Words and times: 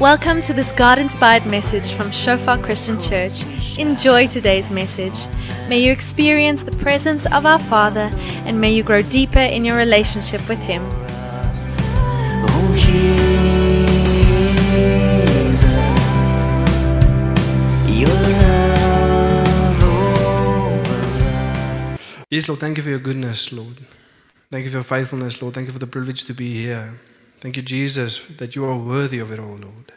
Welcome 0.00 0.40
to 0.42 0.54
this 0.54 0.72
God 0.72 0.98
inspired 0.98 1.44
message 1.44 1.92
from 1.92 2.10
Shofar 2.10 2.56
Christian 2.56 2.98
Church. 2.98 3.44
Enjoy 3.76 4.26
today's 4.26 4.70
message. 4.70 5.28
May 5.68 5.80
you 5.80 5.92
experience 5.92 6.62
the 6.62 6.72
presence 6.72 7.26
of 7.26 7.44
our 7.44 7.58
Father 7.58 8.08
and 8.46 8.58
may 8.58 8.72
you 8.72 8.82
grow 8.82 9.02
deeper 9.02 9.40
in 9.40 9.62
your 9.62 9.76
relationship 9.76 10.40
with 10.48 10.58
Him. 10.60 10.82
Yes, 22.30 22.48
Lord, 22.48 22.60
thank 22.60 22.78
you 22.78 22.82
for 22.82 22.88
your 22.88 23.00
goodness, 23.00 23.52
Lord. 23.52 23.76
Thank 24.50 24.64
you 24.64 24.70
for 24.70 24.76
your 24.76 24.82
faithfulness, 24.82 25.42
Lord. 25.42 25.52
Thank 25.52 25.66
you 25.66 25.74
for 25.74 25.78
the 25.78 25.86
privilege 25.86 26.24
to 26.24 26.32
be 26.32 26.54
here. 26.54 26.94
Thank 27.40 27.56
you, 27.56 27.62
Jesus, 27.62 28.26
that 28.36 28.54
you 28.54 28.64
are 28.66 28.76
worthy 28.76 29.18
of 29.18 29.32
it 29.32 29.38
all, 29.38 29.56
Lord. 29.56 29.92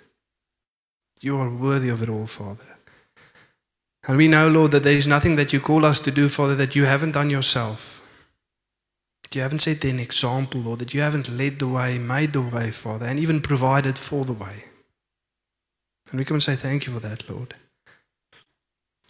You 1.21 1.38
are 1.38 1.53
worthy 1.53 1.89
of 1.89 2.01
it 2.01 2.09
all, 2.09 2.25
Father. 2.25 2.63
And 4.07 4.17
we 4.17 4.27
know, 4.27 4.49
Lord, 4.49 4.71
that 4.71 4.84
there 4.84 4.93
is 4.93 5.07
nothing 5.07 5.35
that 5.38 5.53
you 5.53 5.59
call 5.59 5.85
us 5.85 5.99
to 6.01 6.11
do, 6.11 6.27
Father, 6.27 6.55
that 6.55 6.75
you 6.75 6.85
haven't 6.85 7.13
done 7.13 7.29
yourself. 7.29 7.99
You 9.34 9.41
haven't 9.41 9.59
set 9.59 9.84
an 9.85 9.99
example, 9.99 10.61
Lord, 10.61 10.79
that 10.79 10.93
you 10.93 11.01
haven't 11.01 11.35
led 11.35 11.59
the 11.59 11.67
way, 11.67 11.98
made 11.98 12.34
the 12.34 12.41
way, 12.41 12.70
Father, 12.71 13.07
and 13.07 13.20
even 13.20 13.41
provided 13.41 13.98
for 13.98 14.25
the 14.25 14.34
way. 14.34 14.65
And 16.12 16.20
we 16.20 16.25
come 16.25 16.35
and 16.35 16.43
say 16.43 16.55
thank 16.55 16.85
you 16.85 16.93
for 16.93 16.99
that, 16.99 17.27
Lord. 17.29 17.55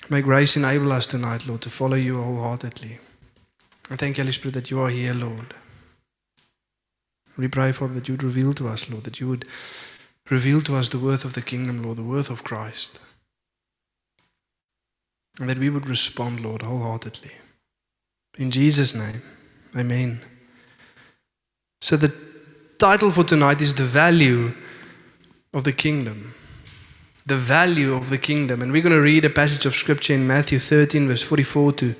May 0.10 0.22
grace 0.22 0.56
enable 0.56 0.94
us 0.94 1.08
tonight, 1.08 1.46
Lord, 1.48 1.62
to 1.62 1.70
follow 1.70 1.96
you 1.96 2.22
wholeheartedly. 2.22 3.00
And 3.90 4.00
thank 4.00 4.18
you, 4.18 4.24
Holy 4.24 4.32
Spirit, 4.32 4.54
that 4.54 4.72
you 4.72 4.80
are 4.80 4.90
here, 4.90 5.14
Lord. 5.14 5.54
We 7.38 7.48
pray, 7.48 7.72
Father, 7.72 7.94
that 7.96 8.08
you 8.08 8.14
would 8.14 8.24
reveal 8.24 8.54
to 8.54 8.68
us, 8.68 8.90
Lord, 8.92 9.06
that 9.06 9.20
you 9.20 9.28
would 9.28 9.46
reveal 10.30 10.62
to 10.62 10.76
us 10.76 10.90
the 10.90 11.00
worth 11.00 11.26
of 11.26 11.34
the 11.34 11.42
kingdom, 11.42 11.82
Lord, 11.82 11.98
the 11.98 12.04
worth 12.04 12.30
of 12.30 12.44
Christ. 12.44 13.02
And 15.40 15.50
that 15.50 15.58
we 15.58 15.70
would 15.70 15.88
respond, 15.88 16.42
Lord, 16.42 16.62
wholeheartedly. 16.62 17.32
In 18.38 18.52
Jesus' 18.52 18.96
name, 18.96 19.22
amen. 19.76 20.20
So 21.82 21.98
the 21.98 22.14
title 22.78 23.10
for 23.10 23.24
tonight 23.24 23.62
is 23.62 23.74
The 23.74 23.84
Value 23.84 24.54
of 25.54 25.64
the 25.64 25.74
Kingdom. 25.74 26.34
The 27.26 27.36
value 27.36 27.94
of 27.94 28.10
the 28.10 28.18
kingdom. 28.18 28.62
And 28.62 28.72
we're 28.72 28.82
going 28.82 28.96
to 28.96 29.02
read 29.02 29.26
a 29.26 29.30
passage 29.30 29.66
of 29.66 29.74
scripture 29.74 30.14
in 30.14 30.28
Matthew 30.28 30.60
13, 30.60 31.08
verse 31.08 31.24
44 31.24 31.72
to 31.74 31.96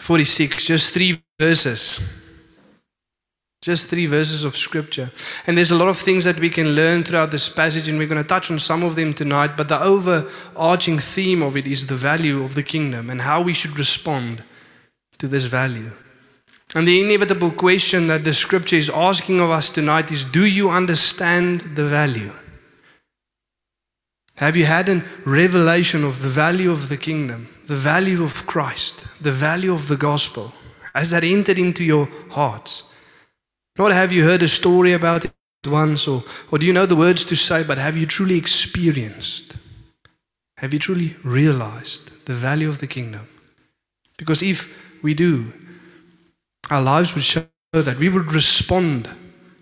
46, 0.00 0.66
just 0.66 0.94
three 0.94 1.22
verses. 1.38 2.23
Just 3.64 3.88
three 3.88 4.04
verses 4.04 4.44
of 4.44 4.54
scripture. 4.56 5.10
And 5.46 5.56
there's 5.56 5.70
a 5.70 5.78
lot 5.78 5.88
of 5.88 5.96
things 5.96 6.26
that 6.26 6.38
we 6.38 6.50
can 6.50 6.76
learn 6.76 7.02
throughout 7.02 7.30
this 7.30 7.48
passage, 7.48 7.88
and 7.88 7.98
we're 7.98 8.06
going 8.06 8.22
to 8.22 8.28
touch 8.28 8.50
on 8.50 8.58
some 8.58 8.82
of 8.84 8.94
them 8.94 9.14
tonight. 9.14 9.52
But 9.56 9.70
the 9.70 9.82
overarching 9.82 10.98
theme 10.98 11.42
of 11.42 11.56
it 11.56 11.66
is 11.66 11.86
the 11.86 11.94
value 11.94 12.42
of 12.42 12.56
the 12.56 12.62
kingdom 12.62 13.08
and 13.08 13.22
how 13.22 13.40
we 13.40 13.54
should 13.54 13.78
respond 13.78 14.44
to 15.16 15.26
this 15.26 15.46
value. 15.46 15.90
And 16.74 16.86
the 16.86 17.00
inevitable 17.00 17.52
question 17.52 18.06
that 18.08 18.22
the 18.24 18.34
scripture 18.34 18.76
is 18.76 18.90
asking 18.90 19.40
of 19.40 19.48
us 19.48 19.70
tonight 19.70 20.12
is 20.12 20.24
Do 20.24 20.44
you 20.44 20.68
understand 20.68 21.60
the 21.60 21.86
value? 21.86 22.32
Have 24.36 24.58
you 24.58 24.66
had 24.66 24.90
a 24.90 25.02
revelation 25.24 26.04
of 26.04 26.20
the 26.20 26.28
value 26.28 26.70
of 26.70 26.90
the 26.90 26.98
kingdom, 26.98 27.48
the 27.66 27.76
value 27.76 28.22
of 28.22 28.46
Christ, 28.46 29.22
the 29.22 29.32
value 29.32 29.72
of 29.72 29.88
the 29.88 29.96
gospel? 29.96 30.52
Has 30.94 31.12
that 31.12 31.24
entered 31.24 31.58
into 31.58 31.82
your 31.82 32.10
hearts? 32.28 32.90
Not 33.76 33.92
have 33.92 34.12
you 34.12 34.24
heard 34.24 34.42
a 34.42 34.48
story 34.48 34.92
about 34.92 35.24
it 35.24 35.32
once 35.66 36.06
or, 36.06 36.22
or 36.52 36.58
do 36.58 36.66
you 36.66 36.72
know 36.72 36.86
the 36.86 36.96
words 36.96 37.24
to 37.26 37.36
say, 37.36 37.64
but 37.64 37.78
have 37.78 37.96
you 37.96 38.06
truly 38.06 38.36
experienced? 38.36 39.56
Have 40.58 40.72
you 40.72 40.78
truly 40.78 41.16
realized 41.24 42.26
the 42.26 42.32
value 42.32 42.68
of 42.68 42.78
the 42.78 42.86
kingdom? 42.86 43.26
Because 44.16 44.42
if 44.42 45.02
we 45.02 45.14
do, 45.14 45.52
our 46.70 46.80
lives 46.80 47.14
would 47.14 47.24
show 47.24 47.42
that 47.72 47.98
we 47.98 48.08
would 48.08 48.32
respond 48.32 49.10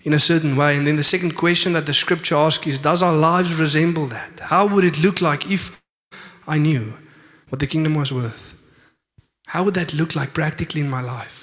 in 0.05 0.13
a 0.13 0.19
certain 0.19 0.57
way. 0.57 0.77
And 0.77 0.87
then 0.87 0.97
the 0.97 1.03
second 1.03 1.37
question 1.37 1.73
that 1.73 1.87
the 1.87 1.95
scripture 1.95 2.37
asks 2.37 2.67
is 2.67 2.79
Does 2.79 3.03
our 3.03 3.15
lives 3.15 3.59
resemble 3.59 4.07
that? 4.07 4.41
How 4.41 4.73
would 4.73 4.85
it 4.85 5.03
look 5.03 5.23
like 5.23 5.51
if 5.51 5.81
I 6.47 6.59
knew 6.59 6.93
what 7.49 7.61
the 7.61 7.67
kingdom 7.67 7.95
was 7.95 8.13
worth? 8.13 8.59
How 9.47 9.65
would 9.65 9.75
that 9.75 9.95
look 9.95 10.15
like 10.15 10.35
practically 10.35 10.83
in 10.83 10.91
my 10.91 11.01
life? 11.01 11.42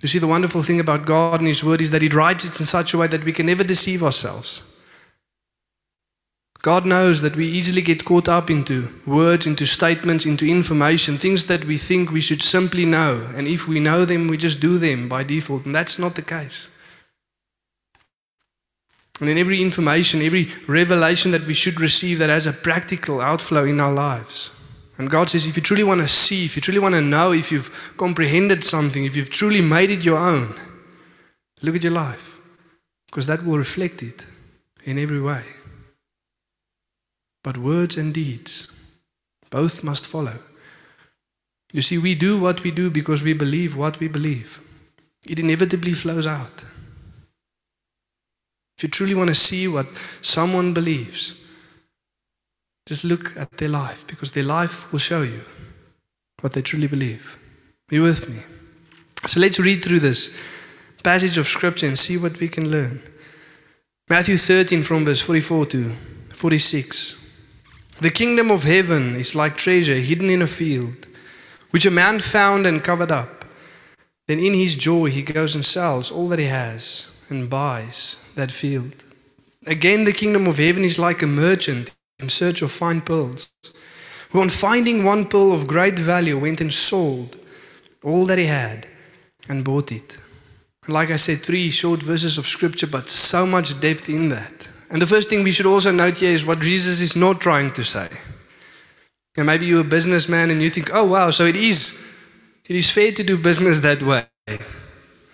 You 0.00 0.08
see, 0.08 0.18
the 0.18 0.26
wonderful 0.26 0.62
thing 0.62 0.80
about 0.80 1.04
God 1.04 1.40
and 1.40 1.48
His 1.48 1.62
Word 1.62 1.80
is 1.80 1.90
that 1.90 2.02
He 2.02 2.08
writes 2.08 2.44
it 2.44 2.60
in 2.60 2.66
such 2.66 2.94
a 2.94 2.98
way 2.98 3.06
that 3.06 3.24
we 3.24 3.32
can 3.32 3.46
never 3.46 3.64
deceive 3.64 4.02
ourselves. 4.02 4.66
God 6.62 6.84
knows 6.84 7.22
that 7.22 7.36
we 7.36 7.46
easily 7.46 7.80
get 7.80 8.04
caught 8.04 8.28
up 8.28 8.50
into 8.50 8.88
words, 9.06 9.46
into 9.46 9.64
statements, 9.64 10.26
into 10.26 10.46
information, 10.46 11.16
things 11.16 11.46
that 11.46 11.64
we 11.64 11.78
think 11.78 12.10
we 12.10 12.20
should 12.20 12.42
simply 12.42 12.84
know. 12.84 13.26
And 13.34 13.48
if 13.48 13.66
we 13.66 13.80
know 13.80 14.04
them, 14.04 14.28
we 14.28 14.36
just 14.36 14.60
do 14.60 14.76
them 14.76 15.08
by 15.08 15.22
default. 15.22 15.64
And 15.64 15.74
that's 15.74 15.98
not 15.98 16.16
the 16.16 16.22
case. 16.22 16.68
And 19.20 19.28
in 19.30 19.38
every 19.38 19.62
information, 19.62 20.20
every 20.20 20.48
revelation 20.66 21.30
that 21.30 21.46
we 21.46 21.54
should 21.54 21.80
receive 21.80 22.18
that 22.18 22.30
has 22.30 22.46
a 22.46 22.52
practical 22.52 23.20
outflow 23.22 23.64
in 23.64 23.80
our 23.80 23.92
lives. 23.92 24.59
And 25.00 25.08
God 25.08 25.30
says, 25.30 25.46
if 25.46 25.56
you 25.56 25.62
truly 25.62 25.82
want 25.82 26.02
to 26.02 26.06
see, 26.06 26.44
if 26.44 26.56
you 26.56 26.60
truly 26.60 26.78
want 26.78 26.94
to 26.94 27.00
know, 27.00 27.32
if 27.32 27.50
you've 27.50 27.94
comprehended 27.96 28.62
something, 28.62 29.02
if 29.02 29.16
you've 29.16 29.30
truly 29.30 29.62
made 29.62 29.88
it 29.88 30.04
your 30.04 30.18
own, 30.18 30.54
look 31.62 31.74
at 31.74 31.82
your 31.82 31.94
life. 31.94 32.36
Because 33.06 33.26
that 33.26 33.42
will 33.42 33.56
reflect 33.56 34.02
it 34.02 34.26
in 34.84 34.98
every 34.98 35.22
way. 35.22 35.40
But 37.42 37.56
words 37.56 37.96
and 37.96 38.12
deeds, 38.12 38.98
both 39.48 39.82
must 39.82 40.06
follow. 40.06 40.36
You 41.72 41.80
see, 41.80 41.96
we 41.96 42.14
do 42.14 42.38
what 42.38 42.62
we 42.62 42.70
do 42.70 42.90
because 42.90 43.24
we 43.24 43.32
believe 43.32 43.78
what 43.78 43.98
we 44.00 44.08
believe. 44.08 44.60
It 45.26 45.38
inevitably 45.38 45.92
flows 45.92 46.26
out. 46.26 46.62
If 48.76 48.82
you 48.82 48.90
truly 48.90 49.14
want 49.14 49.30
to 49.30 49.34
see 49.34 49.66
what 49.66 49.86
someone 50.20 50.74
believes, 50.74 51.49
just 52.90 53.04
look 53.04 53.36
at 53.36 53.52
their 53.52 53.68
life 53.68 54.04
because 54.08 54.32
their 54.32 54.42
life 54.58 54.90
will 54.90 54.98
show 54.98 55.22
you 55.22 55.42
what 56.40 56.52
they 56.54 56.60
truly 56.60 56.88
believe. 56.88 57.36
Be 57.88 58.00
with 58.00 58.28
me. 58.28 58.40
So 59.28 59.38
let's 59.38 59.60
read 59.60 59.84
through 59.84 60.00
this 60.00 60.36
passage 61.04 61.38
of 61.38 61.46
scripture 61.46 61.86
and 61.86 61.96
see 61.96 62.18
what 62.18 62.40
we 62.40 62.48
can 62.48 62.68
learn. 62.68 63.00
Matthew 64.08 64.36
13 64.36 64.82
from 64.82 65.04
verse 65.04 65.22
44 65.22 65.66
to 65.66 65.84
46. 66.34 67.98
The 68.00 68.10
kingdom 68.10 68.50
of 68.50 68.64
heaven 68.64 69.14
is 69.14 69.36
like 69.36 69.56
treasure 69.56 69.94
hidden 69.94 70.28
in 70.28 70.42
a 70.42 70.48
field, 70.48 71.06
which 71.70 71.86
a 71.86 71.92
man 71.92 72.18
found 72.18 72.66
and 72.66 72.82
covered 72.82 73.12
up. 73.12 73.44
Then 74.26 74.40
in 74.40 74.54
his 74.54 74.74
joy 74.74 75.10
he 75.10 75.22
goes 75.22 75.54
and 75.54 75.64
sells 75.64 76.10
all 76.10 76.26
that 76.30 76.40
he 76.40 76.46
has 76.46 77.24
and 77.30 77.48
buys 77.48 78.16
that 78.34 78.50
field. 78.50 79.04
Again, 79.68 80.02
the 80.02 80.12
kingdom 80.12 80.48
of 80.48 80.58
heaven 80.58 80.84
is 80.84 80.98
like 80.98 81.22
a 81.22 81.28
merchant 81.28 81.94
in 82.22 82.28
search 82.28 82.62
of 82.62 82.70
fine 82.70 83.00
pearls, 83.00 83.52
who 84.30 84.40
on 84.40 84.48
finding 84.48 85.04
one 85.04 85.24
pearl 85.24 85.52
of 85.52 85.66
great 85.66 85.98
value 85.98 86.38
went 86.38 86.60
and 86.60 86.72
sold 86.72 87.38
all 88.02 88.26
that 88.26 88.38
he 88.38 88.46
had 88.46 88.86
and 89.48 89.64
bought 89.64 89.92
it. 89.92 90.18
Like 90.88 91.10
I 91.10 91.16
said, 91.16 91.38
three 91.38 91.70
short 91.70 92.02
verses 92.02 92.38
of 92.38 92.46
scripture, 92.46 92.86
but 92.86 93.08
so 93.08 93.46
much 93.46 93.80
depth 93.80 94.08
in 94.08 94.28
that. 94.28 94.70
And 94.90 95.00
the 95.00 95.06
first 95.06 95.28
thing 95.28 95.44
we 95.44 95.52
should 95.52 95.66
also 95.66 95.92
note 95.92 96.18
here 96.18 96.32
is 96.32 96.46
what 96.46 96.60
Jesus 96.60 97.00
is 97.00 97.16
not 97.16 97.40
trying 97.40 97.72
to 97.74 97.84
say. 97.84 98.08
And 99.36 99.46
maybe 99.46 99.66
you're 99.66 99.82
a 99.82 99.84
businessman 99.84 100.50
and 100.50 100.60
you 100.60 100.70
think, 100.70 100.90
oh 100.92 101.06
wow, 101.06 101.30
so 101.30 101.44
it 101.46 101.56
is 101.56 102.06
it 102.68 102.76
is 102.76 102.92
fair 102.92 103.12
to 103.12 103.22
do 103.22 103.36
business 103.36 103.80
that 103.80 104.02
way. 104.02 104.26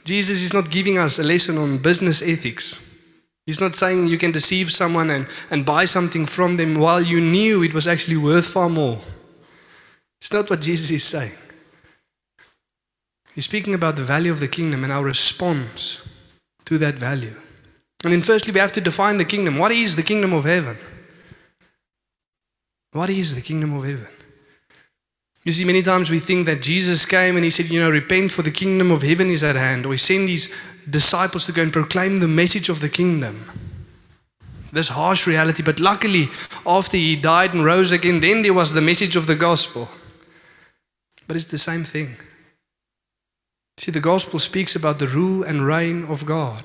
Jesus 0.05 0.43
is 0.43 0.55
not 0.55 0.71
giving 0.71 0.99
us 0.99 1.19
a 1.19 1.25
lesson 1.25 1.59
on 1.59 1.79
business 1.79 2.23
ethics. 2.23 2.96
He's 3.47 3.61
not 3.61 3.77
saying 3.77 4.09
you 4.09 4.19
can 4.19 4.33
deceive 4.33 4.73
someone 4.73 5.09
and, 5.09 5.27
and 5.53 5.65
buy 5.65 5.85
something 5.85 6.27
from 6.27 6.57
them 6.57 6.75
while 6.75 7.01
you 7.01 7.21
knew 7.21 7.63
it 7.63 7.73
was 7.73 7.87
actually 7.87 8.17
worth 8.17 8.47
far 8.47 8.69
more. 8.69 8.99
It's 10.21 10.33
not 10.33 10.51
what 10.51 10.61
Jesus 10.61 10.91
is 10.91 11.05
saying. 11.05 11.33
He's 13.35 13.45
speaking 13.45 13.75
about 13.75 13.97
the 13.97 14.03
value 14.03 14.33
of 14.33 14.41
the 14.41 14.49
kingdom 14.49 14.83
and 14.83 14.93
our 14.93 15.05
response 15.05 16.09
to 16.65 16.79
that 16.79 16.95
value. 16.95 17.35
And 18.03 18.13
then, 18.13 18.23
firstly, 18.23 18.53
we 18.53 18.61
have 18.61 18.73
to 18.73 18.81
define 18.81 19.19
the 19.19 19.25
kingdom. 19.25 19.59
What 19.59 19.73
is 19.73 19.95
the 19.95 20.03
kingdom 20.03 20.33
of 20.33 20.45
heaven? 20.45 20.77
What 22.93 23.11
is 23.11 23.35
the 23.35 23.43
kingdom 23.43 23.75
of 23.77 23.85
heaven? 23.85 24.16
You 25.47 25.53
see, 25.53 25.65
many 25.65 25.81
times 25.81 26.11
we 26.11 26.19
think 26.19 26.45
that 26.47 26.61
Jesus 26.61 27.07
came 27.07 27.37
and 27.37 27.45
he 27.45 27.51
said, 27.51 27.67
you 27.67 27.79
know, 27.79 27.89
repent 27.89 28.33
for 28.33 28.43
the 28.43 28.51
kingdom 28.51 28.91
of 28.91 29.03
heaven 29.03 29.31
is 29.31 29.45
at 29.45 29.55
hand. 29.55 29.87
Or 29.87 29.93
he 29.93 29.97
sent 29.97 30.29
his 30.29 30.53
disciples 30.91 31.47
to 31.47 31.53
go 31.53 31.63
and 31.63 31.73
proclaim 31.73 32.17
the 32.17 32.27
message 32.27 32.69
of 32.69 32.81
the 32.81 32.89
kingdom. 32.89 33.45
This 34.73 34.89
harsh 34.89 35.29
reality. 35.29 35.63
But 35.63 35.79
luckily, 35.79 36.25
after 36.67 36.97
he 36.97 37.15
died 37.15 37.55
and 37.55 37.65
rose 37.65 37.93
again, 37.93 38.19
then 38.19 38.43
there 38.43 38.55
was 38.55 38.75
the 38.75 38.83
message 38.83 39.15
of 39.15 39.29
the 39.29 39.37
gospel. 39.37 39.89
But 41.29 41.37
it's 41.37 41.47
the 41.47 41.59
same 41.59 41.85
thing. 41.85 42.17
See, 43.77 43.93
the 43.93 44.01
gospel 44.01 44.41
speaks 44.41 44.75
about 44.75 44.99
the 44.99 45.07
rule 45.07 45.45
and 45.45 45.65
reign 45.65 46.07
of 46.07 46.27
God. 46.27 46.65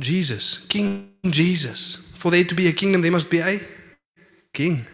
Jesus, 0.00 0.66
King 0.68 1.12
Jesus. 1.26 2.14
For 2.16 2.30
there 2.30 2.44
to 2.44 2.54
be 2.54 2.66
a 2.66 2.72
kingdom, 2.72 3.02
there 3.02 3.12
must 3.12 3.30
be 3.30 3.40
a 3.40 3.58
king. 4.54 4.86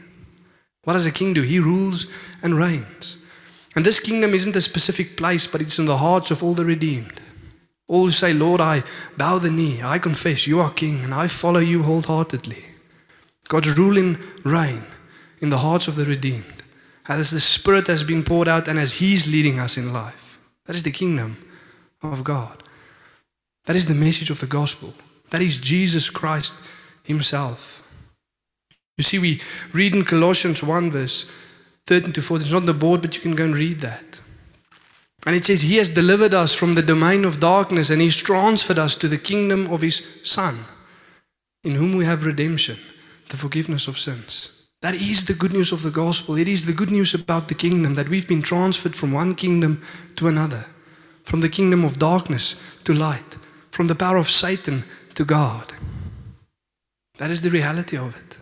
What 0.86 0.92
does 0.92 1.06
a 1.06 1.12
king 1.12 1.34
do? 1.34 1.42
He 1.42 1.58
rules 1.58 2.16
and 2.44 2.54
reigns. 2.54 3.26
And 3.74 3.84
this 3.84 3.98
kingdom 3.98 4.32
isn't 4.34 4.54
a 4.54 4.60
specific 4.60 5.16
place, 5.16 5.48
but 5.48 5.60
it's 5.60 5.80
in 5.80 5.86
the 5.86 5.96
hearts 5.96 6.30
of 6.30 6.44
all 6.44 6.54
the 6.54 6.64
redeemed. 6.64 7.20
All 7.88 8.04
who 8.04 8.10
say, 8.12 8.32
Lord, 8.32 8.60
I 8.60 8.84
bow 9.18 9.38
the 9.38 9.50
knee, 9.50 9.82
I 9.82 9.98
confess 9.98 10.46
you 10.46 10.60
are 10.60 10.70
king, 10.70 11.02
and 11.02 11.12
I 11.12 11.26
follow 11.26 11.58
you 11.58 11.82
wholeheartedly. 11.82 12.62
God's 13.48 13.76
ruling 13.76 14.16
reign 14.44 14.84
in 15.40 15.50
the 15.50 15.58
hearts 15.58 15.88
of 15.88 15.96
the 15.96 16.04
redeemed. 16.04 16.62
As 17.08 17.32
the 17.32 17.40
Spirit 17.40 17.88
has 17.88 18.04
been 18.04 18.22
poured 18.22 18.46
out 18.46 18.68
and 18.68 18.78
as 18.78 18.94
He's 18.94 19.30
leading 19.30 19.58
us 19.58 19.76
in 19.76 19.92
life. 19.92 20.38
That 20.66 20.76
is 20.76 20.84
the 20.84 20.92
kingdom 20.92 21.36
of 22.00 22.22
God. 22.22 22.62
That 23.64 23.74
is 23.74 23.88
the 23.88 23.94
message 23.94 24.30
of 24.30 24.38
the 24.38 24.46
gospel. 24.46 24.94
That 25.30 25.42
is 25.42 25.58
Jesus 25.58 26.10
Christ 26.10 26.62
Himself. 27.02 27.82
You 28.96 29.04
see, 29.04 29.19
we 29.19 29.40
read 29.72 29.94
in 29.94 30.04
Colossians 30.04 30.62
1, 30.62 30.90
verse 30.90 31.31
13 31.87 32.12
to 32.12 32.22
14. 32.22 32.43
It's 32.43 32.52
not 32.52 32.60
on 32.60 32.66
the 32.66 32.75
board, 32.75 33.02
but 33.02 33.14
you 33.14 33.20
can 33.20 33.34
go 33.34 33.44
and 33.44 33.56
read 33.56 33.81
that. 33.81 34.20
And 35.26 35.34
it 35.34 35.44
says, 35.44 35.62
He 35.62 35.76
has 35.76 35.93
delivered 35.93 36.32
us 36.32 36.54
from 36.54 36.75
the 36.75 36.82
domain 36.82 37.25
of 37.25 37.40
darkness 37.40 37.90
and 37.90 38.00
He's 38.00 38.22
transferred 38.22 38.78
us 38.78 38.96
to 38.96 39.08
the 39.08 39.19
kingdom 39.19 39.70
of 39.72 39.82
His 39.82 40.20
Son, 40.22 40.56
in 41.64 41.75
whom 41.75 41.96
we 41.96 42.04
have 42.04 42.25
redemption, 42.25 42.76
the 43.28 43.37
forgiveness 43.37 43.88
of 43.88 43.98
sins. 43.98 44.69
That 44.82 44.94
is 44.94 45.26
the 45.26 45.34
good 45.34 45.52
news 45.52 45.72
of 45.72 45.82
the 45.82 45.90
gospel. 45.90 46.37
It 46.37 46.49
is 46.49 46.64
the 46.64 46.72
good 46.72 46.90
news 46.90 47.12
about 47.12 47.49
the 47.49 47.54
kingdom 47.54 47.94
that 47.94 48.08
we've 48.08 48.28
been 48.28 48.42
transferred 48.42 48.94
from 48.94 49.12
one 49.12 49.34
kingdom 49.34 49.82
to 50.16 50.28
another, 50.28 50.64
from 51.25 51.40
the 51.40 51.49
kingdom 51.49 51.84
of 51.84 51.99
darkness 51.99 52.78
to 52.84 52.92
light, 52.92 53.37
from 53.72 53.88
the 53.88 53.94
power 53.94 54.16
of 54.16 54.28
Satan 54.28 54.84
to 55.14 55.25
God. 55.25 55.72
That 57.19 57.31
is 57.31 57.42
the 57.42 57.50
reality 57.50 57.96
of 57.96 58.16
it. 58.16 58.38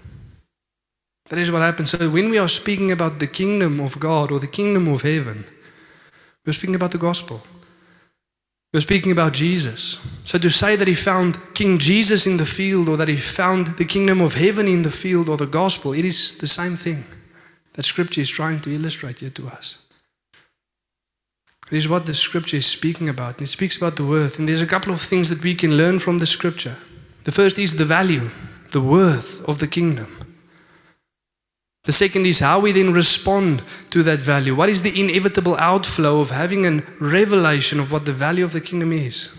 That 1.30 1.38
is 1.38 1.50
what 1.50 1.62
happens. 1.62 1.90
So 1.90 2.10
when 2.10 2.30
we 2.30 2.38
are 2.38 2.48
speaking 2.48 2.92
about 2.92 3.18
the 3.18 3.26
kingdom 3.26 3.80
of 3.80 3.98
God 3.98 4.30
or 4.30 4.38
the 4.38 4.46
kingdom 4.46 4.88
of 4.88 5.02
heaven, 5.02 5.44
we're 6.44 6.52
speaking 6.52 6.76
about 6.76 6.92
the 6.92 6.98
gospel. 6.98 7.40
We're 8.72 8.80
speaking 8.80 9.12
about 9.12 9.32
Jesus. 9.32 10.00
So 10.24 10.36
to 10.38 10.50
say 10.50 10.76
that 10.76 10.88
he 10.88 10.94
found 10.94 11.38
King 11.54 11.78
Jesus 11.78 12.26
in 12.26 12.36
the 12.36 12.44
field 12.44 12.88
or 12.88 12.96
that 12.96 13.08
he 13.08 13.16
found 13.16 13.68
the 13.78 13.84
kingdom 13.84 14.20
of 14.20 14.34
heaven 14.34 14.66
in 14.66 14.82
the 14.82 14.90
field 14.90 15.28
or 15.28 15.36
the 15.36 15.46
gospel, 15.46 15.92
it 15.92 16.04
is 16.04 16.36
the 16.38 16.46
same 16.46 16.74
thing 16.74 17.04
that 17.74 17.84
scripture 17.84 18.20
is 18.20 18.30
trying 18.30 18.60
to 18.60 18.74
illustrate 18.74 19.20
here 19.20 19.30
to 19.30 19.46
us. 19.46 19.86
It 21.70 21.76
is 21.76 21.88
what 21.88 22.04
the 22.04 22.14
scripture 22.14 22.58
is 22.58 22.66
speaking 22.66 23.08
about. 23.08 23.34
And 23.34 23.42
it 23.42 23.46
speaks 23.46 23.76
about 23.76 23.96
the 23.96 24.04
worth. 24.04 24.38
And 24.38 24.48
there's 24.48 24.60
a 24.60 24.66
couple 24.66 24.92
of 24.92 25.00
things 25.00 25.30
that 25.30 25.42
we 25.42 25.54
can 25.54 25.76
learn 25.76 25.98
from 25.98 26.18
the 26.18 26.26
scripture. 26.26 26.76
The 27.24 27.32
first 27.32 27.58
is 27.58 27.76
the 27.76 27.84
value, 27.84 28.28
the 28.72 28.82
worth 28.82 29.48
of 29.48 29.58
the 29.58 29.66
kingdom. 29.66 30.23
The 31.84 31.92
second 31.92 32.26
is 32.26 32.40
how 32.40 32.60
we 32.60 32.72
then 32.72 32.94
respond 32.94 33.62
to 33.90 34.02
that 34.04 34.18
value. 34.18 34.54
What 34.54 34.70
is 34.70 34.82
the 34.82 34.98
inevitable 34.98 35.54
outflow 35.56 36.20
of 36.20 36.30
having 36.30 36.66
a 36.66 36.82
revelation 36.98 37.78
of 37.78 37.92
what 37.92 38.06
the 38.06 38.12
value 38.12 38.42
of 38.42 38.52
the 38.52 38.60
kingdom 38.62 38.92
is? 38.92 39.36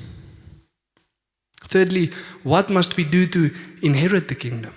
Thirdly, 1.63 2.11
what 2.43 2.69
must 2.69 2.97
we 2.97 3.03
do 3.03 3.25
to 3.25 3.49
inherit 3.81 4.27
the 4.27 4.35
kingdom? 4.35 4.73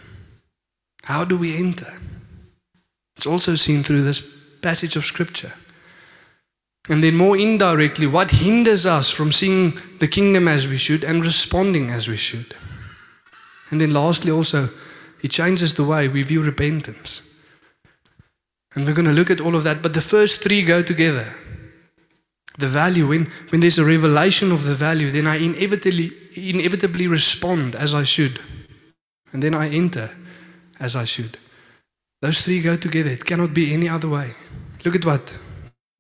How 1.05 1.25
do 1.25 1.37
we 1.37 1.59
enter? 1.59 1.93
It's 3.17 3.27
also 3.27 3.55
seen 3.55 3.83
through 3.83 4.03
this 4.03 4.57
passage 4.63 4.97
of 4.97 5.05
scripture. 5.05 5.53
And 6.89 7.05
then, 7.05 7.17
more 7.17 7.37
indirectly, 7.37 8.07
what 8.07 8.31
hinders 8.31 8.87
us 8.87 9.11
from 9.11 9.31
seeing 9.31 9.75
the 9.99 10.09
kingdom 10.09 10.49
as 10.49 10.67
we 10.67 10.79
should 10.79 11.05
and 11.05 11.23
responding 11.23 11.91
as 11.91 12.09
we 12.09 12.17
should? 12.17 12.55
And 13.71 13.79
then, 13.79 13.93
lastly, 13.93 14.33
also, 14.33 14.71
it 15.23 15.31
changes 15.31 15.75
the 15.75 15.85
way 15.85 16.09
we 16.09 16.23
view 16.23 16.43
repentance. 16.43 17.28
And 18.75 18.85
we're 18.87 18.95
going 18.95 19.07
to 19.07 19.13
look 19.13 19.31
at 19.31 19.41
all 19.41 19.55
of 19.55 19.65
that. 19.65 19.83
But 19.83 19.95
the 19.95 20.01
first 20.01 20.43
three 20.43 20.63
go 20.63 20.83
together. 20.83 21.27
The 22.59 22.67
value, 22.67 23.09
when, 23.09 23.27
when 23.51 23.61
there's 23.61 23.79
a 23.79 23.85
revelation 23.85 24.51
of 24.53 24.65
the 24.65 24.75
value, 24.75 25.11
then 25.11 25.27
I 25.27 25.37
inevitably, 25.37 26.11
inevitably 26.37 27.07
respond 27.07 27.75
as 27.75 27.95
I 27.95 28.03
should. 28.03 28.41
And 29.33 29.43
then 29.43 29.55
I 29.55 29.69
enter 29.69 30.11
as 30.81 30.97
I 30.97 31.05
should. 31.05 31.39
Those 32.21 32.45
three 32.45 32.61
go 32.61 32.77
together. 32.77 33.11
It 33.11 33.25
cannot 33.25 33.55
be 33.55 33.73
any 33.73 33.89
other 33.89 34.09
way. 34.09 34.29
Look 34.85 34.97
at 34.97 35.05
what 35.05 35.39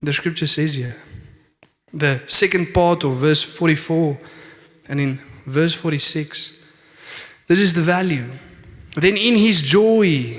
the 0.02 0.12
scripture 0.12 0.46
says 0.46 0.74
here. 0.74 0.96
The 1.92 2.22
second 2.26 2.74
part 2.74 3.04
of 3.04 3.16
verse 3.16 3.44
44 3.44 4.18
and 4.88 5.00
in 5.00 5.18
verse 5.46 5.74
46. 5.74 7.44
This 7.46 7.60
is 7.60 7.74
the 7.74 7.82
value. 7.82 8.26
Then 8.94 9.16
in 9.16 9.36
his 9.36 9.62
joy, 9.62 10.36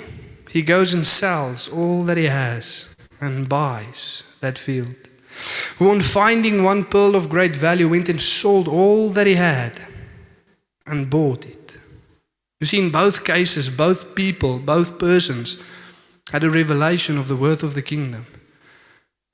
he 0.50 0.62
goes 0.62 0.94
and 0.94 1.06
sells 1.06 1.69
all 1.69 2.04
that 2.04 2.18
he 2.18 2.25
has 2.25 2.96
and 3.22 3.48
buys 3.48 4.36
that 4.42 4.57
field. 4.57 4.96
Who, 5.78 5.92
on 5.92 6.01
finding 6.01 6.63
one 6.63 6.84
pearl 6.84 7.16
of 7.16 7.30
great 7.30 7.56
value, 7.56 7.88
went 7.88 8.10
and 8.10 8.22
sold 8.22 8.68
all 8.68 9.10
that 9.10 9.28
he 9.28 9.36
had 9.36 9.80
and 10.88 11.10
bought 11.10 11.46
it. 11.46 11.78
You 12.60 12.66
see, 12.66 12.84
in 12.84 12.92
both 12.92 13.24
cases, 13.24 13.69
both 13.69 14.16
people, 14.16 14.60
both 14.60 15.00
persons 15.00 15.63
had 16.31 16.44
a 16.44 16.50
revelation 16.50 17.18
of 17.18 17.28
the 17.28 17.36
worth 17.36 17.63
of 17.63 17.74
the 17.74 17.81
kingdom. 17.81 18.25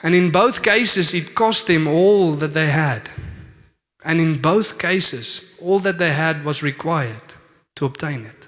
And 0.04 0.14
in 0.14 0.32
both 0.32 0.64
cases, 0.64 1.14
it 1.14 1.34
cost 1.34 1.68
them 1.68 1.88
all 1.88 2.34
that 2.34 2.54
they 2.54 2.68
had. 2.68 3.10
And 4.04 4.20
in 4.20 4.42
both 4.42 4.78
cases, 4.78 5.58
all 5.62 5.80
that 5.80 5.98
they 5.98 6.12
had 6.12 6.46
was 6.46 6.62
required 6.62 7.34
to 7.78 7.86
obtain 7.86 8.26
it. 8.26 8.48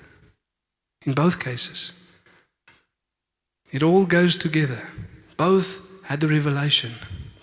In 1.06 1.14
both 1.14 1.44
cases. 1.44 1.97
It 3.72 3.84
all 3.84 4.06
goes 4.06 4.38
together. 4.38 4.80
Both 5.36 6.06
had 6.06 6.20
the 6.20 6.28
revelation. 6.28 6.92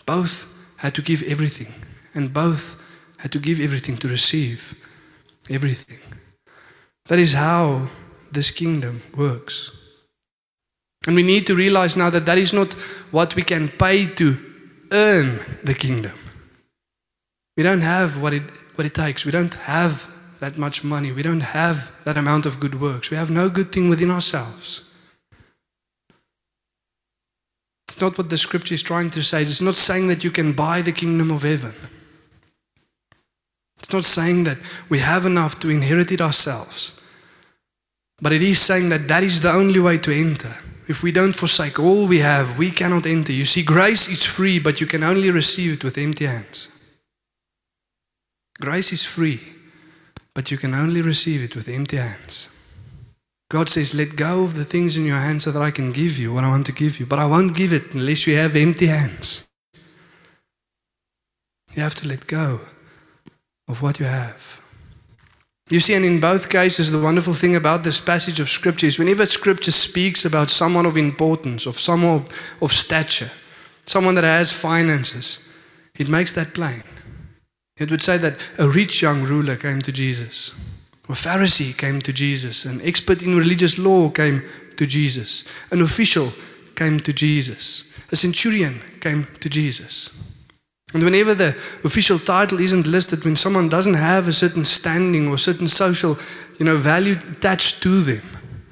Both 0.07 0.51
had 0.79 0.95
to 0.95 1.03
give 1.03 1.23
everything. 1.23 1.73
And 2.15 2.33
both 2.33 2.81
had 3.19 3.33
to 3.33 3.39
give 3.39 3.61
everything 3.61 3.97
to 3.99 4.09
receive 4.09 4.75
everything. 5.51 5.99
That 7.07 7.19
is 7.19 7.35
how 7.35 7.89
this 8.33 8.51
kingdom 8.51 9.03
works. 9.17 9.71
And 11.07 11.15
we 11.15 11.23
need 11.23 11.47
to 11.47 11.55
realize 11.55 11.97
now 11.97 12.11
that 12.11 12.27
that 12.27 12.39
is 12.39 12.53
not 12.53 12.73
what 13.11 13.37
we 13.37 13.43
can 13.43 13.69
pay 13.69 14.07
to 14.07 14.37
earn 14.91 15.39
the 15.63 15.75
kingdom. 15.75 16.13
We 17.57 17.63
don't 17.63 17.83
have 17.83 18.21
what 18.23 18.33
it, 18.33 18.43
what 18.75 18.87
it 18.87 18.95
takes. 18.95 19.27
We 19.27 19.33
don't 19.33 19.55
have 19.55 20.11
that 20.41 20.57
much 20.59 20.83
money. 20.83 21.13
We 21.13 21.23
don't 21.23 21.43
have 21.43 21.93
that 22.05 22.17
amount 22.17 22.47
of 22.47 22.59
good 22.59 22.81
works. 22.81 23.11
We 23.11 23.17
have 23.17 23.31
no 23.31 23.49
good 23.49 23.71
thing 23.71 23.89
within 23.89 24.11
ourselves. 24.11 24.94
It's 27.95 28.01
not 28.01 28.19
what 28.19 28.29
the 28.29 28.37
scripture 28.37 28.75
is 28.75 28.83
trying 28.83 29.11
to 29.11 29.23
say. 29.23 29.43
It's 29.43 29.63
not 29.63 29.77
saying 29.77 30.09
that 30.09 30.25
you 30.25 30.33
can 30.33 30.53
buy 30.53 30.83
the 30.83 30.91
kingdom 30.91 31.31
of 31.31 31.43
heaven. 31.43 31.73
It's 33.79 33.93
not 33.93 34.03
saying 34.03 34.43
that 34.45 34.59
we 34.89 34.99
have 34.99 35.27
enough 35.27 35.61
to 35.61 35.71
inherit 35.71 36.11
it 36.11 36.21
ourselves. 36.21 37.01
But 38.21 38.33
it 38.33 38.43
is 38.43 38.59
saying 38.59 38.89
that 38.89 39.07
that 39.07 39.23
is 39.23 39.43
the 39.43 39.53
only 39.53 39.79
way 39.79 39.99
to 39.99 40.13
enter. 40.13 40.53
If 40.89 41.05
we 41.05 41.13
don't 41.13 41.37
forsake 41.37 41.79
all 41.79 42.09
we 42.09 42.19
have, 42.19 42.59
we 42.59 42.73
cannot 42.73 43.07
enter. 43.07 43.33
You 43.33 43.45
see, 43.45 43.63
grace 43.63 44.09
is 44.09 44.27
free, 44.27 44.59
but 44.59 44.81
you 44.81 44.89
can 44.89 45.05
only 45.05 45.31
receive 45.31 45.75
it 45.75 45.85
with 45.85 45.97
empty 45.97 46.27
hands. 46.27 46.99
Grace 48.61 48.91
is 48.91 49.07
free, 49.07 49.41
but 50.35 50.51
you 50.51 50.59
can 50.59 50.75
only 50.75 51.01
receive 51.01 51.45
it 51.45 51.55
with 51.55 51.69
empty 51.69 51.99
hands. 51.99 52.51
God 53.55 53.69
says, 53.69 53.95
Let 53.95 54.17
go 54.17 54.43
of 54.43 54.57
the 54.57 54.65
things 54.65 54.97
in 54.97 55.05
your 55.07 55.21
hand 55.21 55.41
so 55.41 55.53
that 55.53 55.63
I 55.63 55.71
can 55.71 55.93
give 55.93 56.19
you 56.19 56.35
what 56.35 56.43
I 56.43 56.49
want 56.49 56.67
to 56.67 56.73
give 56.73 56.99
you. 56.99 57.07
But 57.07 57.21
I 57.21 57.27
won't 57.27 57.55
give 57.55 57.73
it 57.73 57.95
unless 57.95 58.27
you 58.27 58.37
have 58.37 58.57
empty 58.57 58.87
hands. 58.87 59.49
You 61.77 61.85
have 61.85 61.95
to 61.95 62.09
let 62.09 62.27
go 62.27 62.59
of 63.69 63.81
what 63.81 64.01
you 64.01 64.07
have. 64.07 64.61
You 65.71 65.79
see, 65.79 65.95
and 65.95 66.05
in 66.05 66.19
both 66.19 66.51
cases, 66.51 66.91
the 66.91 67.01
wonderful 67.01 67.33
thing 67.33 67.55
about 67.55 67.85
this 67.85 68.01
passage 68.01 68.41
of 68.41 68.49
Scripture 68.49 68.89
is 68.89 68.99
whenever 68.99 69.25
Scripture 69.25 69.71
speaks 69.71 70.25
about 70.25 70.51
someone 70.51 70.85
of 70.85 70.97
importance, 70.97 71.67
of 71.67 71.79
someone 71.79 72.25
of 72.61 72.73
stature, 72.73 73.31
someone 73.87 74.17
that 74.17 74.25
has 74.25 74.51
finances, 74.51 75.49
it 75.97 76.09
makes 76.09 76.33
that 76.33 76.55
plain. 76.55 76.83
It 77.79 77.93
would 77.93 78.03
say 78.03 78.19
that 78.19 78.53
a 78.59 78.69
rich 78.69 79.01
young 79.01 79.23
ruler 79.23 79.55
came 79.55 79.81
to 79.83 79.93
Jesus. 79.93 80.74
A 81.09 81.13
Pharisee 81.13 81.77
came 81.77 82.01
to 82.01 82.13
Jesus. 82.13 82.65
An 82.65 82.81
expert 82.83 83.23
in 83.23 83.37
religious 83.37 83.79
law 83.79 84.09
came 84.09 84.43
to 84.77 84.87
Jesus. 84.87 85.45
An 85.71 85.83
official 85.83 86.33
came 86.75 86.99
to 87.01 87.13
Jesus. 87.13 87.93
A 88.11 88.17
centurion 88.17 88.81
came 89.01 89.25
to 89.41 89.51
Jesus. 89.51 90.21
And 90.95 91.03
whenever 91.03 91.35
the 91.35 91.49
official 91.85 92.19
title 92.19 92.61
isn't 92.61 92.87
listed, 92.87 93.25
when 93.25 93.37
someone 93.37 93.69
doesn't 93.69 93.95
have 93.95 94.29
a 94.29 94.33
certain 94.33 94.65
standing 94.65 95.29
or 95.29 95.37
certain 95.37 95.69
social 95.69 96.17
you 96.59 96.65
know, 96.65 96.77
value 96.77 97.17
attached 97.33 97.83
to 97.83 98.01
them, 98.01 98.23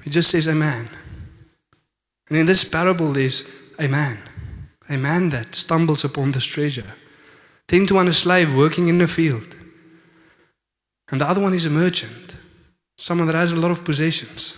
it 0.04 0.10
just 0.10 0.30
says 0.30 0.46
a 0.46 0.54
man. 0.54 0.88
And 2.28 2.38
in 2.38 2.46
this 2.46 2.64
parable, 2.64 3.12
there's 3.12 3.50
a 3.78 3.88
man. 3.88 4.18
A 4.88 4.96
man 4.96 5.30
that 5.30 5.54
stumbles 5.54 6.04
upon 6.04 6.30
this 6.30 6.46
treasure. 6.46 6.86
Ten 7.66 7.86
to 7.86 7.94
one 7.94 8.08
a 8.08 8.12
slave 8.12 8.54
working 8.54 8.88
in 8.88 8.98
the 8.98 9.08
field. 9.08 9.56
And 11.12 11.20
the 11.20 11.28
other 11.28 11.42
one 11.42 11.52
is 11.52 11.66
a 11.66 11.70
merchant, 11.70 12.36
someone 12.96 13.26
that 13.26 13.36
has 13.36 13.52
a 13.52 13.60
lot 13.60 13.70
of 13.70 13.84
possessions, 13.84 14.56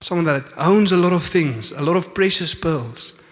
someone 0.00 0.24
that 0.24 0.44
owns 0.56 0.90
a 0.90 0.96
lot 0.96 1.12
of 1.12 1.22
things, 1.22 1.70
a 1.72 1.82
lot 1.82 1.96
of 1.96 2.14
precious 2.14 2.54
pearls. 2.54 3.22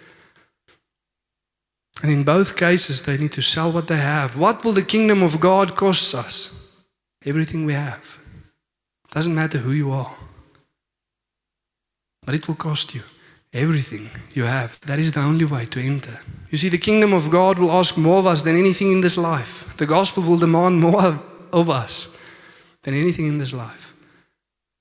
And 2.03 2.13
in 2.13 2.23
both 2.23 2.57
cases, 2.57 3.05
they 3.05 3.17
need 3.17 3.33
to 3.33 3.43
sell 3.43 3.73
what 3.73 3.89
they 3.89 3.97
have. 3.97 4.37
What 4.37 4.63
will 4.63 4.73
the 4.73 4.85
kingdom 4.85 5.23
of 5.23 5.41
God 5.41 5.75
cost 5.75 6.15
us? 6.15 6.85
Everything 7.25 7.65
we 7.65 7.73
have. 7.73 8.19
Doesn't 9.11 9.35
matter 9.35 9.59
who 9.59 9.73
you 9.73 9.91
are. 9.91 10.15
But 12.25 12.35
it 12.35 12.47
will 12.47 12.55
cost 12.55 12.95
you 12.95 13.03
everything 13.53 14.09
you 14.35 14.45
have. 14.45 14.81
That 14.83 14.99
is 14.99 15.13
the 15.13 15.21
only 15.21 15.45
way 15.45 15.65
to 15.67 15.81
enter. 15.81 16.17
You 16.51 16.59
see, 16.59 16.69
the 16.69 16.79
kingdom 16.79 17.13
of 17.13 17.31
God 17.31 17.59
will 17.59 17.73
ask 17.73 17.99
more 17.99 18.19
of 18.19 18.27
us 18.27 18.43
than 18.43 18.57
anything 18.57 18.93
in 18.93 19.01
this 19.01 19.19
life. 19.19 19.77
The 19.77 19.87
gospel 19.87 20.23
will 20.23 20.39
demand 20.39 20.79
more 20.81 21.03
of, 21.53 21.71
us 21.71 22.17
than 22.83 22.95
anything 22.95 23.27
in 23.27 23.39
this 23.39 23.53
life. 23.53 23.95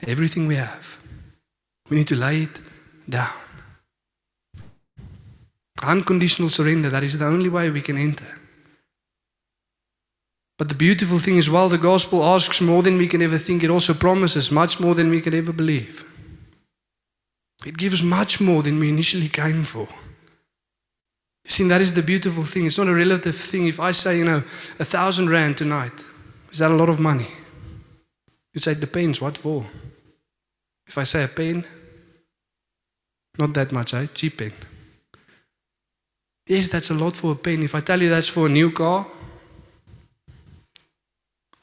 Everything 0.07 0.47
we 0.47 0.55
have. 0.55 0.97
We 1.89 1.97
need 1.97 2.07
to 2.07 2.15
lay 2.15 2.43
it 2.43 2.61
down. 3.09 3.27
Unconditional 5.83 6.49
surrender, 6.49 6.89
that 6.89 7.03
is 7.03 7.19
the 7.19 7.25
only 7.25 7.49
way 7.49 7.69
we 7.69 7.81
can 7.81 7.97
enter. 7.97 8.27
But 10.57 10.67
the 10.67 10.75
beautiful 10.75 11.17
thing 11.17 11.37
is, 11.37 11.49
while 11.49 11.69
the 11.69 11.77
gospel 11.77 12.23
asks 12.23 12.61
more 12.61 12.83
than 12.83 12.97
we 12.97 13.07
can 13.07 13.21
ever 13.21 13.37
think, 13.37 13.63
it 13.63 13.69
also 13.69 13.93
promises 13.93 14.51
much 14.51 14.79
more 14.79 14.93
than 14.93 15.09
we 15.09 15.21
can 15.21 15.33
ever 15.33 15.53
believe. 15.53 16.03
It 17.65 17.77
gives 17.77 18.03
much 18.03 18.41
more 18.41 18.61
than 18.61 18.79
we 18.79 18.89
initially 18.89 19.29
came 19.29 19.63
for. 19.63 19.87
You 21.45 21.51
see, 21.51 21.67
that 21.69 21.81
is 21.81 21.93
the 21.93 22.03
beautiful 22.03 22.43
thing. 22.43 22.65
It's 22.65 22.77
not 22.77 22.87
a 22.87 22.93
relative 22.93 23.35
thing. 23.35 23.67
If 23.67 23.79
I 23.79 23.91
say, 23.91 24.17
you 24.17 24.25
know, 24.25 24.37
a 24.37 24.85
thousand 24.85 25.29
rand 25.29 25.57
tonight, 25.57 26.03
is 26.51 26.59
that 26.59 26.71
a 26.71 26.75
lot 26.75 26.89
of 26.89 26.99
money? 26.99 27.25
You'd 28.53 28.63
say, 28.63 28.73
depends. 28.73 29.21
What 29.21 29.37
for? 29.37 29.63
If 30.87 30.97
I 30.97 31.03
say 31.03 31.23
a 31.23 31.27
pen, 31.27 31.63
not 33.37 33.53
that 33.53 33.71
much, 33.71 33.93
eh? 33.93 34.07
Cheap 34.13 34.37
pen. 34.37 34.51
Yes, 36.47 36.67
that's 36.67 36.89
a 36.89 36.95
lot 36.95 37.15
for 37.15 37.33
a 37.33 37.35
pen. 37.35 37.61
If 37.61 37.75
I 37.75 37.79
tell 37.79 38.01
you 38.01 38.09
that's 38.09 38.27
for 38.27 38.47
a 38.47 38.49
new 38.49 38.71
car, 38.71 39.05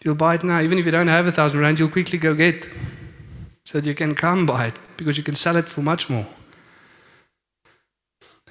you'll 0.05 0.15
buy 0.15 0.37
it 0.37 0.45
now. 0.45 0.61
Even 0.61 0.79
if 0.79 0.87
you 0.87 0.93
don't 0.93 1.09
have 1.09 1.27
a 1.27 1.33
thousand 1.33 1.61
rand, 1.61 1.81
you'll 1.81 1.89
quickly 1.89 2.19
go 2.19 2.35
get 2.35 2.71
so 3.65 3.81
that 3.81 3.87
you 3.87 3.95
can 3.95 4.15
come 4.15 4.47
buy 4.47 4.67
it 4.67 4.79
because 4.97 5.19
you 5.19 5.25
can 5.25 5.35
sell 5.35 5.57
it 5.57 5.69
for 5.69 5.81
much 5.81 6.09
more. 6.09 6.27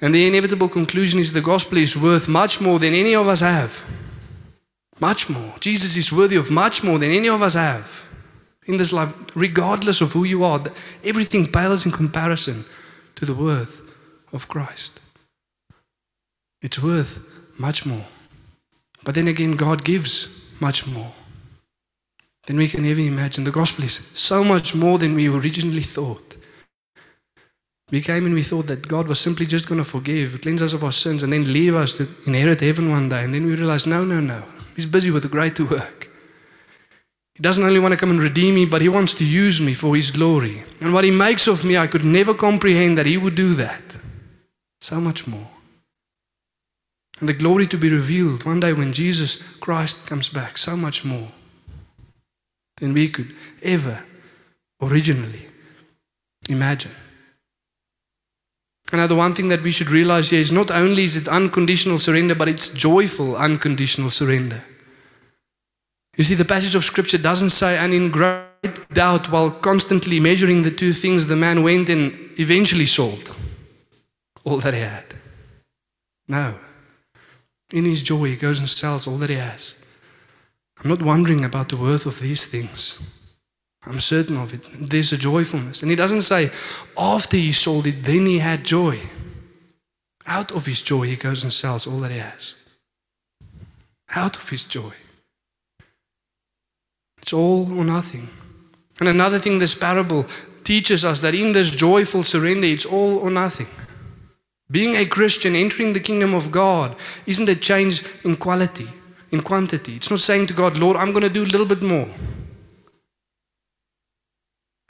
And 0.02 0.14
the 0.14 0.26
inevitable 0.26 0.68
conclusion 0.68 1.20
is 1.20 1.32
the 1.32 1.40
gospel 1.40 1.78
is 1.78 1.96
worth 1.96 2.28
much 2.28 2.60
more 2.60 2.78
than 2.78 2.92
any 2.92 3.14
of 3.14 3.26
us 3.28 3.40
have. 3.40 3.82
Much 5.00 5.28
more. 5.28 5.54
Jesus 5.60 5.96
is 5.96 6.12
worthy 6.12 6.36
of 6.36 6.50
much 6.50 6.82
more 6.82 6.98
than 6.98 7.10
any 7.10 7.28
of 7.28 7.42
us 7.42 7.54
have 7.54 8.08
in 8.66 8.76
this 8.76 8.92
life, 8.92 9.12
regardless 9.36 10.00
of 10.00 10.12
who 10.12 10.24
you 10.24 10.42
are. 10.44 10.60
Everything 11.04 11.46
pales 11.46 11.86
in 11.86 11.92
comparison 11.92 12.64
to 13.14 13.24
the 13.24 13.34
worth 13.34 13.82
of 14.32 14.48
Christ. 14.48 15.00
It's 16.62 16.82
worth 16.82 17.20
much 17.58 17.86
more. 17.86 18.04
But 19.04 19.14
then 19.14 19.28
again, 19.28 19.56
God 19.56 19.84
gives 19.84 20.50
much 20.60 20.86
more 20.88 21.12
than 22.46 22.56
we 22.56 22.68
can 22.68 22.84
ever 22.84 23.00
imagine. 23.00 23.44
The 23.44 23.50
gospel 23.50 23.84
is 23.84 23.94
so 23.94 24.42
much 24.42 24.74
more 24.74 24.98
than 24.98 25.14
we 25.14 25.28
originally 25.28 25.82
thought. 25.82 26.36
We 27.92 28.00
came 28.00 28.26
and 28.26 28.34
we 28.34 28.42
thought 28.42 28.66
that 28.66 28.88
God 28.88 29.06
was 29.06 29.20
simply 29.20 29.46
just 29.46 29.68
going 29.68 29.80
to 29.80 29.88
forgive, 29.88 30.40
cleanse 30.42 30.62
us 30.62 30.72
of 30.72 30.82
our 30.82 30.90
sins, 30.90 31.22
and 31.22 31.32
then 31.32 31.52
leave 31.52 31.76
us 31.76 31.96
to 31.98 32.08
inherit 32.26 32.60
heaven 32.60 32.90
one 32.90 33.08
day. 33.08 33.22
And 33.22 33.32
then 33.32 33.44
we 33.44 33.54
realized, 33.54 33.86
no, 33.86 34.04
no, 34.04 34.20
no. 34.20 34.42
He's 34.76 34.86
busy 34.86 35.10
with 35.10 35.24
a 35.24 35.28
greater 35.28 35.64
work. 35.64 36.06
He 37.34 37.42
doesn't 37.42 37.64
only 37.64 37.80
want 37.80 37.92
to 37.92 37.98
come 37.98 38.10
and 38.10 38.20
redeem 38.20 38.54
me, 38.54 38.66
but 38.66 38.82
He 38.82 38.88
wants 38.88 39.14
to 39.14 39.26
use 39.26 39.60
me 39.60 39.74
for 39.74 39.96
His 39.96 40.10
glory. 40.10 40.62
And 40.80 40.92
what 40.92 41.04
He 41.04 41.10
makes 41.10 41.48
of 41.48 41.64
me, 41.64 41.76
I 41.76 41.86
could 41.86 42.04
never 42.04 42.34
comprehend 42.34 42.96
that 42.96 43.06
He 43.06 43.16
would 43.16 43.34
do 43.34 43.54
that. 43.54 43.98
So 44.80 45.00
much 45.00 45.26
more. 45.26 45.48
And 47.18 47.28
the 47.28 47.34
glory 47.34 47.66
to 47.66 47.78
be 47.78 47.90
revealed 47.90 48.44
one 48.44 48.60
day 48.60 48.74
when 48.74 48.92
Jesus 48.92 49.42
Christ 49.58 50.06
comes 50.06 50.28
back, 50.28 50.58
so 50.58 50.76
much 50.76 51.04
more 51.04 51.28
than 52.76 52.92
we 52.92 53.08
could 53.08 53.34
ever 53.62 54.04
originally 54.82 55.46
imagine. 56.48 56.92
And 58.92 59.00
now, 59.00 59.08
the 59.08 59.16
one 59.16 59.34
thing 59.34 59.48
that 59.48 59.62
we 59.62 59.72
should 59.72 59.90
realize 59.90 60.30
here 60.30 60.40
is 60.40 60.52
not 60.52 60.70
only 60.70 61.04
is 61.04 61.16
it 61.16 61.28
unconditional 61.28 61.98
surrender, 61.98 62.36
but 62.36 62.48
it's 62.48 62.72
joyful 62.72 63.36
unconditional 63.36 64.10
surrender. 64.10 64.62
You 66.16 66.24
see, 66.24 66.34
the 66.34 66.44
passage 66.44 66.74
of 66.74 66.84
scripture 66.84 67.18
doesn't 67.18 67.50
say, 67.50 67.76
and 67.78 67.92
in 67.92 68.10
great 68.10 68.44
doubt, 68.92 69.30
while 69.30 69.50
constantly 69.50 70.20
measuring 70.20 70.62
the 70.62 70.70
two 70.70 70.92
things, 70.92 71.26
the 71.26 71.36
man 71.36 71.62
went 71.62 71.88
and 71.88 72.14
eventually 72.38 72.86
sold 72.86 73.36
all 74.44 74.58
that 74.58 74.74
he 74.74 74.80
had. 74.80 75.04
No. 76.28 76.54
In 77.72 77.84
his 77.84 78.02
joy, 78.02 78.26
he 78.26 78.36
goes 78.36 78.60
and 78.60 78.68
sells 78.68 79.06
all 79.06 79.16
that 79.16 79.30
he 79.30 79.36
has. 79.36 79.74
I'm 80.82 80.90
not 80.90 81.02
wondering 81.02 81.44
about 81.44 81.68
the 81.68 81.76
worth 81.76 82.06
of 82.06 82.20
these 82.20 82.46
things. 82.46 83.15
I'm 83.86 84.00
certain 84.00 84.36
of 84.36 84.52
it. 84.52 84.62
There's 84.90 85.12
a 85.12 85.18
joyfulness. 85.18 85.82
And 85.82 85.90
he 85.90 85.96
doesn't 85.96 86.22
say, 86.22 86.50
after 86.98 87.36
he 87.36 87.52
sold 87.52 87.86
it, 87.86 88.02
then 88.02 88.26
he 88.26 88.38
had 88.38 88.64
joy. 88.64 88.98
Out 90.26 90.50
of 90.52 90.66
his 90.66 90.82
joy, 90.82 91.02
he 91.02 91.16
goes 91.16 91.44
and 91.44 91.52
sells 91.52 91.86
all 91.86 91.98
that 91.98 92.10
he 92.10 92.18
has. 92.18 92.56
Out 94.16 94.36
of 94.36 94.48
his 94.48 94.64
joy. 94.64 94.92
It's 97.22 97.32
all 97.32 97.72
or 97.78 97.84
nothing. 97.84 98.28
And 98.98 99.08
another 99.08 99.38
thing 99.38 99.58
this 99.58 99.74
parable 99.74 100.26
teaches 100.64 101.04
us 101.04 101.20
that 101.20 101.34
in 101.34 101.52
this 101.52 101.70
joyful 101.70 102.24
surrender, 102.24 102.66
it's 102.66 102.86
all 102.86 103.18
or 103.18 103.30
nothing. 103.30 103.68
Being 104.68 104.96
a 104.96 105.06
Christian, 105.06 105.54
entering 105.54 105.92
the 105.92 106.00
kingdom 106.00 106.34
of 106.34 106.50
God, 106.50 106.96
isn't 107.26 107.48
a 107.48 107.54
change 107.54 108.04
in 108.24 108.34
quality, 108.34 108.88
in 109.30 109.42
quantity. 109.42 109.94
It's 109.94 110.10
not 110.10 110.18
saying 110.18 110.48
to 110.48 110.54
God, 110.54 110.76
Lord, 110.76 110.96
I'm 110.96 111.12
going 111.12 111.22
to 111.22 111.32
do 111.32 111.44
a 111.44 111.52
little 111.52 111.66
bit 111.66 111.82
more. 111.82 112.08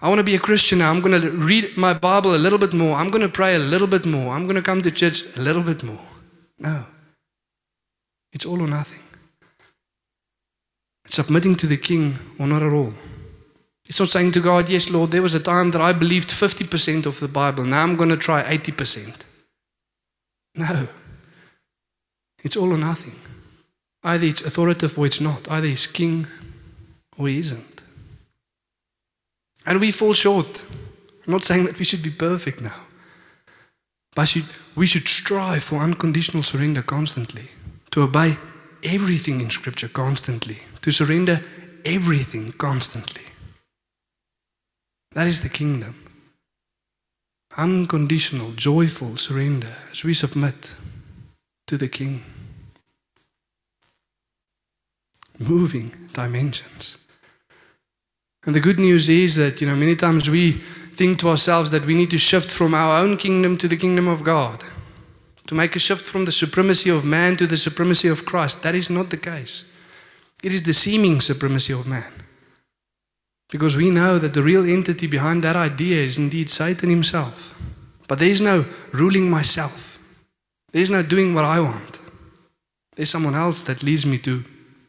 I 0.07 0.09
want 0.09 0.21
to 0.21 0.25
be 0.25 0.37
a 0.37 0.39
Christian 0.39 0.79
now. 0.79 0.93
I'm 0.93 1.01
going 1.01 1.21
to 1.21 1.31
read 1.33 1.77
my 1.77 1.93
Bible 1.93 2.37
a 2.37 2.39
little 2.39 2.61
bit 2.61 2.73
more. 2.73 2.95
I'm 2.95 3.11
going 3.11 3.27
to 3.27 3.29
pray 3.29 3.57
a 3.57 3.59
little 3.59 3.89
bit 3.89 4.07
more. 4.07 4.33
I'm 4.33 4.45
going 4.45 4.55
to 4.55 4.63
come 4.63 4.81
to 4.83 4.91
church 4.93 5.37
a 5.37 5.41
little 5.41 5.65
bit 5.65 5.83
more. 5.83 5.99
No. 6.61 6.85
It's 8.33 8.47
all 8.47 8.63
or 8.63 8.69
nothing. 8.69 9.03
It's 11.05 11.17
submitting 11.17 11.57
to 11.57 11.67
the 11.67 11.77
king 11.77 12.15
or 12.39 12.47
not 12.47 12.63
at 12.63 12.73
all. 12.73 12.93
It's 13.89 13.99
not 13.99 14.07
saying 14.07 14.31
to 14.33 14.41
God, 14.41 14.69
Yes, 14.69 14.93
Lord, 14.93 15.11
there 15.11 15.23
was 15.23 15.35
a 15.35 15.43
time 15.43 15.71
that 15.71 15.83
I 15.83 15.93
believed 15.93 16.29
50% 16.29 17.07
of 17.07 17.19
the 17.19 17.27
Bible. 17.27 17.65
Now 17.65 17.83
I'm 17.83 17.97
going 17.97 18.11
to 18.11 18.17
try 18.17 18.45
80%. 18.45 19.27
No. 20.55 20.87
It's 22.45 22.57
all 22.57 22.73
or 22.73 22.79
nothing. 22.79 23.19
Either 24.05 24.27
it's 24.27 24.47
authoritative 24.47 24.97
or 24.97 25.07
it's 25.07 25.21
not. 25.21 25.51
Either 25.51 25.67
he's 25.67 25.89
king 25.89 26.29
or 27.19 27.27
he 27.27 27.41
isn't. 27.41 27.76
And 29.67 29.81
we 29.81 29.91
fall 29.91 30.15
short. 30.15 30.65
I'm 31.27 31.33
not 31.33 31.45
saying 31.45 31.65
that 31.67 31.79
we 31.79 31.85
should 31.85 32.03
be 32.03 32.11
perfect 32.11 32.63
now. 32.63 32.81
But 34.15 34.35
we 34.77 34.87
should 34.87 35.09
strive 35.09 35.65
for 35.65 35.81
unconditional 35.81 36.43
surrender 36.43 36.83
constantly, 36.83 37.45
to 37.91 38.03
obey 38.03 38.35
everything 38.85 39.41
in 39.41 39.51
Scripture 39.51 39.89
constantly, 39.89 40.57
to 40.83 40.93
surrender 40.93 41.41
everything 41.85 42.53
constantly. 42.53 43.25
That 45.13 45.27
is 45.27 45.43
the 45.43 45.49
kingdom. 45.49 45.95
Unconditional, 47.59 48.53
joyful 48.53 49.17
surrender 49.17 49.73
as 49.91 50.05
we 50.05 50.15
submit 50.15 50.77
to 51.67 51.77
the 51.77 51.89
King. 51.89 52.23
Moving 55.39 55.91
dimensions. 56.13 57.06
And 58.47 58.55
the 58.55 58.61
good 58.61 58.79
news 58.79 59.09
is 59.09 59.37
that, 59.37 59.61
you 59.61 59.67
know, 59.67 59.75
many 59.75 59.97
times 59.97 60.31
we 60.31 60.53
think 60.53 61.19
to 61.19 61.29
ourselves 61.29 61.71
that 61.73 61.85
we 61.85 61.95
need 61.95 62.11
to 62.11 62.19
shift 62.19 62.51
from 62.51 62.75
our 62.75 63.03
own 63.03 63.17
kingdom 63.17 63.57
to 63.59 63.69
the 63.69 63.77
kingdom 63.77 64.07
of 64.09 64.25
God, 64.25 64.63
to 65.49 65.55
make 65.55 65.77
a 65.77 65.81
shift 65.81 66.07
from 66.07 66.25
the 66.25 66.33
supremacy 66.33 66.89
of 66.89 67.05
man 67.05 67.37
to 67.37 67.47
the 67.47 67.57
supremacy 67.57 68.09
of 68.09 68.25
Christ. 68.25 68.63
That 68.63 68.75
is 68.75 68.89
not 68.89 69.11
the 69.11 69.17
case. 69.17 69.73
It 70.43 70.55
is 70.55 70.63
the 70.63 70.73
seeming 70.73 71.21
supremacy 71.21 71.73
of 71.73 71.87
man. 71.87 72.13
Because 73.51 73.77
we 73.77 73.91
know 73.91 74.19
that 74.19 74.33
the 74.33 74.43
real 74.43 74.65
entity 74.65 75.07
behind 75.07 75.43
that 75.45 75.57
idea 75.57 76.03
is 76.03 76.19
indeed 76.19 76.49
Satan 76.49 76.89
himself. 76.89 77.61
But 78.09 78.19
there 78.19 78.29
is 78.29 78.41
no 78.41 78.65
ruling 78.93 79.29
myself, 79.29 79.99
there 80.73 80.83
is 80.83 80.91
no 80.91 81.03
doing 81.03 81.35
what 81.35 81.45
I 81.45 81.61
want. 81.61 82.01
There's 82.95 83.11
someone 83.11 83.35
else 83.35 83.63
that 83.63 83.83
leads 83.83 84.07
me 84.07 84.19
to 84.19 84.43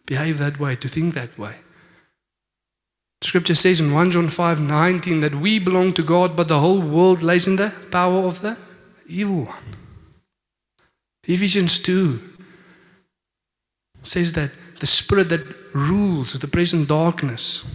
behave 0.06 0.38
that 0.38 0.60
way, 0.60 0.76
to 0.76 0.88
think 0.88 1.14
that 1.16 1.38
way. 1.38 1.56
Scripture 3.28 3.56
says 3.56 3.82
in 3.82 3.94
1 3.94 4.12
John 4.12 4.30
5 4.30 4.62
19 4.62 5.20
that 5.20 5.36
we 5.36 5.60
belong 5.60 5.92
to 5.94 6.02
God, 6.02 6.38
but 6.38 6.48
the 6.48 6.60
whole 6.60 6.80
world 6.80 7.22
lays 7.22 7.46
in 7.46 7.58
the 7.58 7.74
power 7.92 8.20
of 8.26 8.40
the 8.40 8.58
evil 9.06 9.44
one. 9.44 9.64
Ephesians 11.26 11.82
2 11.82 12.20
says 14.02 14.32
that 14.32 14.52
the 14.80 14.86
spirit 14.86 15.28
that 15.28 15.46
rules, 15.74 16.40
the 16.40 16.48
present 16.48 16.88
darkness 16.88 17.66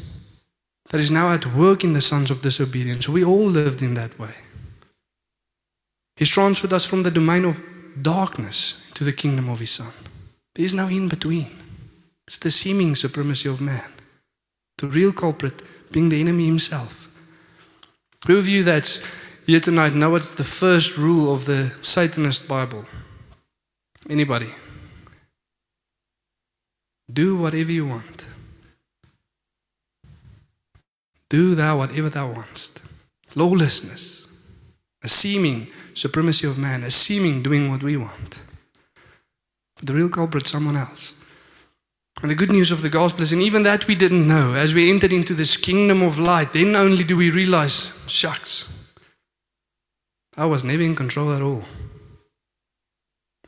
that 0.89 1.01
is 1.01 1.11
now 1.11 1.31
at 1.31 1.45
work 1.55 1.85
in 1.85 1.93
the 1.93 2.01
sons 2.01 2.31
of 2.31 2.41
disobedience. 2.41 3.07
We 3.07 3.23
all 3.23 3.47
lived 3.47 3.83
in 3.83 3.93
that 3.95 4.19
way. 4.19 4.35
He's 6.17 6.31
transferred 6.31 6.73
us 6.73 6.87
from 6.87 7.03
the 7.03 7.11
domain 7.11 7.45
of 7.45 7.61
darkness 8.01 8.91
to 8.95 9.05
the 9.05 9.13
kingdom 9.13 9.51
of 9.51 9.61
His 9.61 9.73
Son. 9.73 9.93
There 10.55 10.65
is 10.65 10.73
no 10.73 10.89
in 10.89 11.11
between. 11.11 11.51
It's 12.27 12.39
the 12.39 12.51
seeming 12.51 12.95
supremacy 12.97 13.51
of 13.51 13.61
man. 13.61 14.02
The 14.83 14.89
real 14.89 15.13
culprit 15.13 15.63
being 15.93 16.09
the 16.09 16.21
enemy 16.21 16.45
himself. 16.47 17.09
Who 18.27 18.37
of 18.37 18.49
you 18.49 18.65
that's 18.65 19.07
here 19.47 19.61
tonight 19.61 19.95
know 19.95 20.11
what's 20.11 20.35
the 20.35 20.43
first 20.43 20.99
rule 20.99 21.33
of 21.33 21.47
the 21.47 21.69
Satanist 21.83 22.49
Bible? 22.49 22.85
Anybody? 24.11 24.49
Do 27.13 27.37
whatever 27.37 27.71
you 27.71 27.87
want. 27.87 28.27
Do 31.29 31.55
thou 31.55 31.79
whatever 31.79 32.09
thou 32.09 32.33
wantst. 32.35 32.83
Lawlessness, 33.37 34.27
a 35.05 35.09
seeming 35.09 35.69
supremacy 35.95 36.49
of 36.49 36.59
man, 36.59 36.83
a 36.83 36.91
seeming 36.91 37.41
doing 37.41 37.71
what 37.71 37.85
we 37.85 37.97
want. 37.97 38.43
But 39.77 39.87
the 39.87 39.95
real 39.95 40.09
culprit, 40.09 40.49
someone 40.49 40.77
else. 40.77 41.22
And 42.23 42.31
the 42.31 42.37
good 42.37 42.53
news 42.53 42.71
of 42.71 42.83
the 42.83 42.89
gospel 42.89 43.25
is, 43.25 43.33
and 43.33 43.43
even 43.43 43.65
that 43.65 43.89
we 43.89 43.97
didn't 43.97 44.29
know, 44.29 44.55
as 44.55 44.75
we 44.75 44.91
entered 44.91 45.13
into 45.13 45.35
this 45.35 45.57
kingdom 45.57 46.03
of 46.03 46.21
light, 46.21 46.53
then 46.53 46.77
only 46.77 47.03
do 47.03 47.17
we 47.17 47.33
realize, 47.33 48.01
shucks, 48.07 48.93
I 50.37 50.47
was 50.47 50.63
never 50.63 50.83
in 50.83 50.95
control 50.95 51.33
at 51.33 51.43
all. 51.43 51.65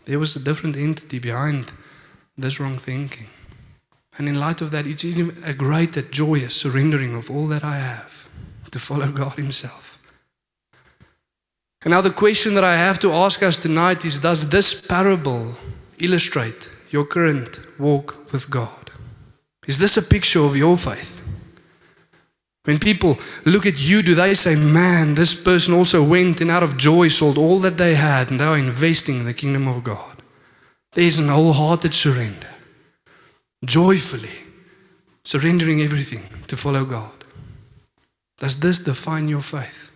There 0.06 0.18
was 0.18 0.34
a 0.34 0.42
different 0.44 0.76
entity 0.76 1.20
behind 1.20 1.72
this 2.36 2.58
wrong 2.58 2.76
thinking. 2.76 3.28
And 4.18 4.28
in 4.28 4.40
light 4.40 4.60
of 4.60 4.72
that, 4.72 4.86
it's 4.86 5.04
even 5.04 5.32
a 5.44 5.54
greater 5.54 6.02
joyous 6.02 6.60
surrendering 6.60 7.14
of 7.14 7.30
all 7.30 7.46
that 7.46 7.64
I 7.64 7.76
have 7.76 8.28
to 8.72 8.78
follow 8.80 9.08
God 9.08 9.34
Himself. 9.34 9.98
And 11.84 11.92
now, 11.92 12.00
the 12.00 12.10
question 12.10 12.54
that 12.54 12.64
I 12.64 12.74
have 12.74 12.98
to 13.00 13.12
ask 13.12 13.42
us 13.42 13.58
tonight 13.58 14.04
is 14.04 14.18
Does 14.18 14.50
this 14.50 14.86
parable 14.86 15.52
illustrate 15.98 16.73
your 16.94 17.04
current 17.04 17.60
walk 17.76 18.32
with 18.32 18.48
God? 18.48 18.84
Is 19.66 19.78
this 19.80 19.96
a 19.96 20.02
picture 20.14 20.44
of 20.44 20.56
your 20.56 20.76
faith? 20.76 21.20
When 22.66 22.78
people 22.78 23.18
look 23.44 23.66
at 23.66 23.88
you, 23.88 24.00
do 24.00 24.14
they 24.14 24.34
say, 24.34 24.54
Man, 24.54 25.14
this 25.14 25.34
person 25.34 25.74
also 25.74 26.02
went 26.02 26.40
and 26.40 26.50
out 26.50 26.62
of 26.62 26.78
joy 26.78 27.08
sold 27.08 27.36
all 27.36 27.58
that 27.58 27.78
they 27.78 27.94
had 27.96 28.30
and 28.30 28.38
they 28.38 28.44
are 28.44 28.56
investing 28.56 29.16
in 29.18 29.24
the 29.24 29.34
kingdom 29.34 29.66
of 29.66 29.82
God? 29.82 30.16
There 30.92 31.04
is 31.04 31.18
an 31.18 31.28
wholehearted 31.28 31.92
surrender, 31.92 32.54
joyfully 33.64 34.38
surrendering 35.24 35.82
everything 35.82 36.22
to 36.46 36.56
follow 36.56 36.84
God. 36.84 37.24
Does 38.38 38.60
this 38.60 38.84
define 38.84 39.28
your 39.28 39.40
faith? 39.40 39.90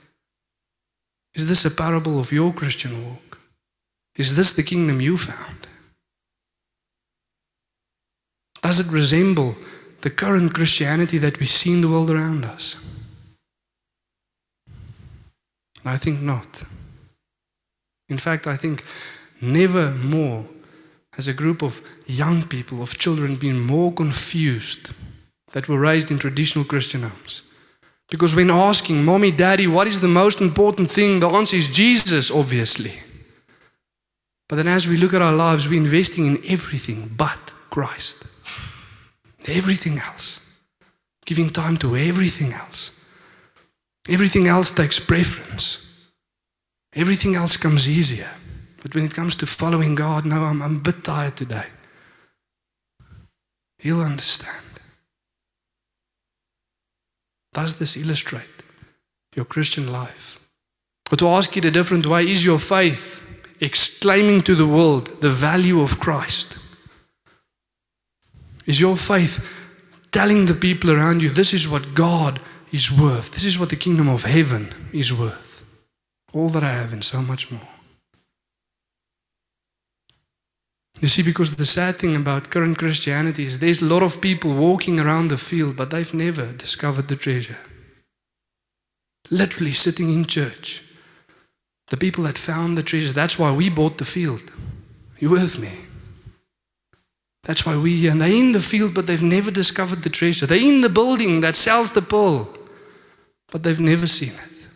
Is 1.34 1.48
this 1.48 1.64
a 1.64 1.70
parable 1.82 2.18
of 2.18 2.32
your 2.32 2.52
Christian 2.52 2.92
walk? 3.04 3.38
Is 4.16 4.36
this 4.36 4.56
the 4.56 4.64
kingdom 4.64 5.00
you 5.00 5.16
found? 5.16 5.57
Does 8.68 8.86
it 8.86 8.92
resemble 8.92 9.56
the 10.02 10.10
current 10.10 10.52
Christianity 10.52 11.16
that 11.16 11.40
we 11.40 11.46
see 11.46 11.72
in 11.72 11.80
the 11.80 11.88
world 11.88 12.10
around 12.10 12.44
us? 12.44 12.76
I 15.86 15.96
think 15.96 16.20
not. 16.20 16.64
In 18.10 18.18
fact, 18.18 18.46
I 18.46 18.56
think 18.56 18.84
never 19.40 19.92
more 19.92 20.44
has 21.14 21.28
a 21.28 21.32
group 21.32 21.62
of 21.62 21.80
young 22.04 22.42
people, 22.42 22.82
of 22.82 22.98
children, 22.98 23.36
been 23.36 23.58
more 23.58 23.90
confused 23.90 24.94
that 25.52 25.66
were 25.66 25.80
raised 25.80 26.10
in 26.10 26.18
traditional 26.18 26.66
Christian 26.66 27.04
homes. 27.04 27.50
Because 28.10 28.36
when 28.36 28.50
asking, 28.50 29.02
Mommy, 29.02 29.30
Daddy, 29.30 29.66
what 29.66 29.88
is 29.88 30.02
the 30.02 30.08
most 30.08 30.42
important 30.42 30.90
thing? 30.90 31.20
The 31.20 31.30
answer 31.30 31.56
is 31.56 31.74
Jesus, 31.74 32.30
obviously. 32.30 32.92
But 34.46 34.56
then 34.56 34.68
as 34.68 34.86
we 34.86 34.98
look 34.98 35.14
at 35.14 35.22
our 35.22 35.34
lives, 35.34 35.70
we're 35.70 35.80
investing 35.80 36.26
in 36.26 36.36
everything 36.46 37.10
but 37.16 37.54
Christ. 37.70 38.26
Everything 39.46 39.98
else. 39.98 40.44
Giving 41.24 41.50
time 41.50 41.76
to 41.78 41.96
everything 41.96 42.52
else. 42.52 42.98
Everything 44.08 44.46
else 44.46 44.74
takes 44.74 44.98
preference. 44.98 46.10
Everything 46.94 47.36
else 47.36 47.56
comes 47.56 47.88
easier. 47.88 48.30
But 48.82 48.94
when 48.94 49.04
it 49.04 49.14
comes 49.14 49.36
to 49.36 49.46
following 49.46 49.94
God, 49.94 50.24
no, 50.24 50.44
I'm, 50.44 50.62
I'm 50.62 50.76
a 50.76 50.80
bit 50.80 51.04
tired 51.04 51.36
today. 51.36 51.66
He'll 53.78 54.00
understand. 54.00 54.64
Does 57.52 57.78
this 57.78 57.96
illustrate 57.96 58.66
your 59.34 59.44
Christian 59.44 59.92
life? 59.92 60.40
Or 61.12 61.16
to 61.16 61.28
ask 61.28 61.56
it 61.56 61.64
a 61.64 61.70
different 61.70 62.06
way, 62.06 62.24
is 62.24 62.44
your 62.44 62.58
faith 62.58 63.24
exclaiming 63.60 64.42
to 64.42 64.54
the 64.54 64.66
world 64.66 65.20
the 65.20 65.30
value 65.30 65.80
of 65.80 66.00
Christ? 66.00 66.58
Is 68.68 68.80
your 68.80 68.96
faith 68.96 69.34
telling 70.10 70.44
the 70.44 70.54
people 70.54 70.90
around 70.90 71.22
you 71.22 71.30
this 71.30 71.54
is 71.54 71.68
what 71.68 71.94
God 71.94 72.38
is 72.70 72.92
worth? 72.92 73.32
This 73.32 73.46
is 73.46 73.58
what 73.58 73.70
the 73.70 73.76
kingdom 73.76 74.08
of 74.08 74.24
heaven 74.24 74.68
is 74.92 75.12
worth. 75.12 75.64
All 76.34 76.48
that 76.50 76.62
I 76.62 76.68
have 76.68 76.92
and 76.92 77.02
so 77.02 77.22
much 77.22 77.50
more. 77.50 77.68
You 81.00 81.08
see, 81.08 81.22
because 81.22 81.56
the 81.56 81.64
sad 81.64 81.96
thing 81.96 82.14
about 82.14 82.50
current 82.50 82.76
Christianity 82.76 83.44
is 83.44 83.58
there's 83.58 83.80
a 83.80 83.86
lot 83.86 84.02
of 84.02 84.20
people 84.20 84.52
walking 84.52 85.00
around 85.00 85.28
the 85.28 85.38
field, 85.38 85.76
but 85.76 85.90
they've 85.90 86.12
never 86.12 86.52
discovered 86.52 87.08
the 87.08 87.16
treasure. 87.16 87.56
Literally 89.30 89.72
sitting 89.72 90.12
in 90.12 90.26
church. 90.26 90.82
The 91.86 91.96
people 91.96 92.24
that 92.24 92.36
found 92.36 92.76
the 92.76 92.82
treasure, 92.82 93.14
that's 93.14 93.38
why 93.38 93.50
we 93.50 93.70
bought 93.70 93.96
the 93.96 94.04
field. 94.04 94.52
You 95.20 95.30
with 95.30 95.58
me? 95.58 95.87
That's 97.48 97.64
why 97.66 97.76
we 97.76 98.06
and 98.08 98.20
they're 98.20 98.28
in 98.28 98.52
the 98.52 98.60
field, 98.60 98.94
but 98.94 99.06
they've 99.06 99.22
never 99.22 99.50
discovered 99.50 100.02
the 100.02 100.10
treasure. 100.10 100.46
They're 100.46 100.62
in 100.62 100.82
the 100.82 100.90
building 100.90 101.40
that 101.40 101.56
sells 101.56 101.94
the 101.94 102.02
pearl, 102.02 102.54
but 103.50 103.62
they've 103.62 103.80
never 103.80 104.06
seen 104.06 104.34
it. 104.34 104.68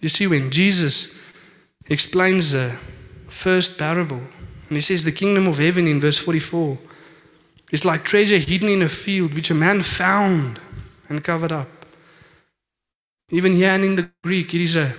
You 0.00 0.10
see, 0.10 0.26
when 0.26 0.50
Jesus 0.50 1.18
explains 1.88 2.52
the 2.52 2.68
first 3.32 3.78
parable. 3.78 4.20
And 4.68 4.76
he 4.76 4.80
says, 4.80 5.04
The 5.04 5.12
kingdom 5.12 5.48
of 5.48 5.58
heaven 5.58 5.88
in 5.88 6.00
verse 6.00 6.18
44 6.18 6.78
is 7.72 7.84
like 7.84 8.04
treasure 8.04 8.38
hidden 8.38 8.68
in 8.68 8.82
a 8.82 8.88
field 8.88 9.34
which 9.34 9.50
a 9.50 9.54
man 9.54 9.80
found 9.80 10.60
and 11.08 11.24
covered 11.24 11.52
up. 11.52 11.68
Even 13.30 13.52
here 13.52 13.70
and 13.70 13.84
in 13.84 13.96
the 13.96 14.10
Greek, 14.22 14.52
it 14.54 14.60
is 14.60 14.76
a 14.76 14.92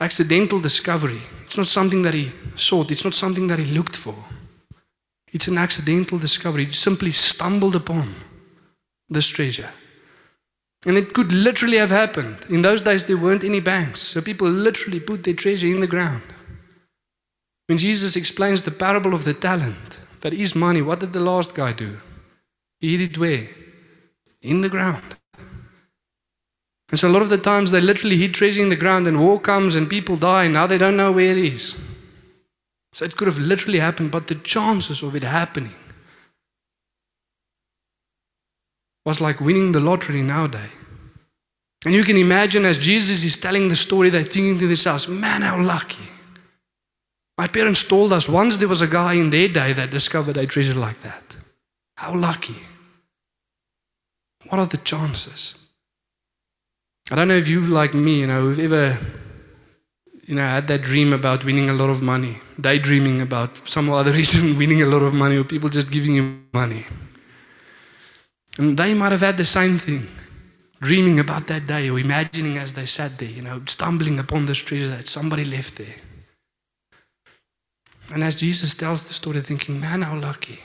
accidental 0.00 0.60
discovery. 0.60 1.20
It's 1.44 1.56
not 1.56 1.66
something 1.66 2.02
that 2.02 2.14
he 2.14 2.30
sought, 2.56 2.90
it's 2.90 3.04
not 3.04 3.14
something 3.14 3.46
that 3.48 3.58
he 3.58 3.66
looked 3.66 3.96
for. 3.96 4.14
It's 5.32 5.48
an 5.48 5.58
accidental 5.58 6.18
discovery. 6.18 6.64
He 6.64 6.70
simply 6.70 7.10
stumbled 7.10 7.76
upon 7.76 8.08
this 9.08 9.28
treasure. 9.28 9.68
And 10.86 10.96
it 10.96 11.12
could 11.12 11.32
literally 11.32 11.78
have 11.78 11.90
happened. 11.90 12.46
In 12.48 12.62
those 12.62 12.80
days, 12.80 13.06
there 13.06 13.18
weren't 13.18 13.44
any 13.44 13.60
banks. 13.60 14.00
So 14.00 14.22
people 14.22 14.48
literally 14.48 15.00
put 15.00 15.24
their 15.24 15.34
treasure 15.34 15.66
in 15.66 15.80
the 15.80 15.86
ground. 15.86 16.22
When 17.66 17.78
Jesus 17.78 18.14
explains 18.14 18.62
the 18.62 18.70
parable 18.70 19.12
of 19.12 19.24
the 19.24 19.34
talent, 19.34 20.00
that 20.20 20.32
is 20.32 20.54
money, 20.54 20.82
what 20.82 21.00
did 21.00 21.12
the 21.12 21.20
last 21.20 21.54
guy 21.54 21.72
do? 21.72 21.96
He 22.80 22.96
hid 22.96 23.10
it 23.10 23.18
where? 23.18 23.46
In 24.42 24.60
the 24.60 24.68
ground. 24.68 25.16
And 26.90 26.98
so 26.98 27.08
a 27.08 27.10
lot 27.10 27.22
of 27.22 27.30
the 27.30 27.38
times 27.38 27.70
they 27.70 27.80
literally 27.80 28.16
hid 28.16 28.34
treasure 28.34 28.62
in 28.62 28.68
the 28.68 28.76
ground 28.76 29.08
and 29.08 29.20
war 29.20 29.40
comes 29.40 29.74
and 29.74 29.90
people 29.90 30.16
die 30.16 30.44
and 30.44 30.54
now 30.54 30.66
they 30.66 30.78
don't 30.78 30.96
know 30.96 31.12
where 31.12 31.32
it 31.32 31.38
is. 31.38 31.82
So 32.92 33.04
it 33.04 33.16
could 33.16 33.26
have 33.26 33.38
literally 33.38 33.78
happened, 33.78 34.12
but 34.12 34.28
the 34.28 34.36
chances 34.36 35.02
of 35.02 35.16
it 35.16 35.22
happening 35.22 35.74
was 39.04 39.20
like 39.20 39.40
winning 39.40 39.72
the 39.72 39.80
lottery 39.80 40.22
nowadays. 40.22 40.84
And 41.84 41.94
you 41.94 42.02
can 42.02 42.16
imagine 42.16 42.64
as 42.64 42.78
Jesus 42.78 43.24
is 43.24 43.40
telling 43.40 43.68
the 43.68 43.76
story, 43.76 44.10
they're 44.10 44.22
thinking 44.22 44.58
to 44.58 44.66
themselves, 44.66 45.08
man, 45.08 45.42
how 45.42 45.60
lucky. 45.60 46.02
My 47.38 47.46
parents 47.46 47.86
told 47.86 48.12
us 48.12 48.28
once 48.28 48.56
there 48.56 48.68
was 48.68 48.82
a 48.82 48.88
guy 48.88 49.14
in 49.14 49.30
their 49.30 49.48
day 49.48 49.72
that 49.72 49.90
discovered 49.90 50.36
a 50.36 50.46
treasure 50.46 50.78
like 50.78 50.98
that. 51.00 51.36
How 51.96 52.14
lucky. 52.14 52.56
What 54.48 54.58
are 54.58 54.66
the 54.66 54.78
chances? 54.78 55.65
I 57.10 57.14
don't 57.14 57.28
know 57.28 57.34
if 57.34 57.48
you, 57.48 57.60
like 57.60 57.94
me, 57.94 58.20
you 58.20 58.26
know, 58.26 58.48
have 58.48 58.58
ever 58.58 58.98
you 60.26 60.34
know, 60.34 60.42
had 60.42 60.66
that 60.68 60.82
dream 60.82 61.12
about 61.12 61.44
winning 61.44 61.70
a 61.70 61.72
lot 61.72 61.88
of 61.88 62.02
money, 62.02 62.36
daydreaming 62.60 63.22
about 63.22 63.56
some 63.68 63.88
other 63.88 64.12
reason 64.20 64.58
winning 64.58 64.82
a 64.82 64.88
lot 64.88 65.02
of 65.02 65.14
money, 65.14 65.36
or 65.36 65.44
people 65.44 65.68
just 65.68 65.92
giving 65.92 66.14
you 66.14 66.40
money. 66.52 66.84
And 68.58 68.76
they 68.76 68.94
might 68.94 69.12
have 69.12 69.20
had 69.20 69.36
the 69.36 69.44
same 69.44 69.78
thing, 69.78 70.06
dreaming 70.80 71.20
about 71.20 71.46
that 71.46 71.66
day, 71.66 71.88
or 71.90 71.98
imagining 71.98 72.58
as 72.58 72.74
they 72.74 72.86
sat 72.86 73.18
there, 73.18 73.28
you 73.30 73.42
know, 73.42 73.60
stumbling 73.66 74.18
upon 74.18 74.46
this 74.46 74.58
treasure 74.58 74.88
that 74.88 75.06
somebody 75.06 75.44
left 75.44 75.78
there. 75.78 75.94
And 78.12 78.22
as 78.24 78.40
Jesus 78.40 78.76
tells 78.76 79.06
the 79.06 79.14
story, 79.14 79.40
thinking, 79.40 79.80
man, 79.80 80.02
how 80.02 80.16
lucky. 80.16 80.58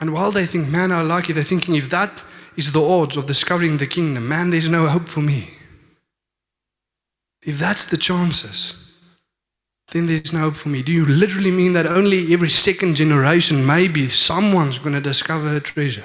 And 0.00 0.12
while 0.12 0.30
they 0.30 0.44
think, 0.44 0.68
man, 0.68 0.92
are 0.92 1.04
lucky, 1.04 1.32
they're 1.32 1.44
thinking, 1.44 1.76
if 1.76 1.88
that 1.90 2.24
is 2.56 2.72
the 2.72 2.82
odds 2.82 3.16
of 3.16 3.26
discovering 3.26 3.76
the 3.76 3.86
kingdom, 3.86 4.28
man, 4.28 4.50
there's 4.50 4.68
no 4.68 4.86
hope 4.86 5.08
for 5.08 5.20
me. 5.20 5.48
If 7.46 7.58
that's 7.58 7.86
the 7.86 7.96
chances, 7.96 9.00
then 9.92 10.06
there's 10.06 10.32
no 10.32 10.40
hope 10.40 10.56
for 10.56 10.70
me. 10.70 10.82
Do 10.82 10.92
you 10.92 11.04
literally 11.04 11.50
mean 11.50 11.74
that 11.74 11.86
only 11.86 12.32
every 12.32 12.48
second 12.48 12.96
generation, 12.96 13.64
maybe 13.64 14.08
someone's 14.08 14.78
going 14.78 14.94
to 14.94 15.00
discover 15.00 15.54
a 15.54 15.60
treasure? 15.60 16.04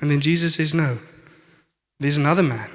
And 0.00 0.10
then 0.10 0.20
Jesus 0.20 0.54
says, 0.54 0.74
no. 0.74 0.98
There's 2.00 2.16
another 2.16 2.42
man 2.42 2.70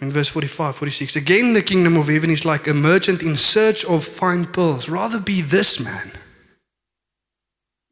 in 0.00 0.10
verse 0.10 0.28
45, 0.28 0.76
46. 0.76 1.16
Again, 1.16 1.52
the 1.52 1.62
kingdom 1.62 1.96
of 1.96 2.08
heaven 2.08 2.30
is 2.30 2.44
like 2.44 2.66
a 2.66 2.74
merchant 2.74 3.22
in 3.22 3.36
search 3.36 3.84
of 3.84 4.04
fine 4.04 4.44
pearls. 4.44 4.88
Rather 4.88 5.20
be 5.20 5.42
this 5.42 5.82
man. 5.82 6.10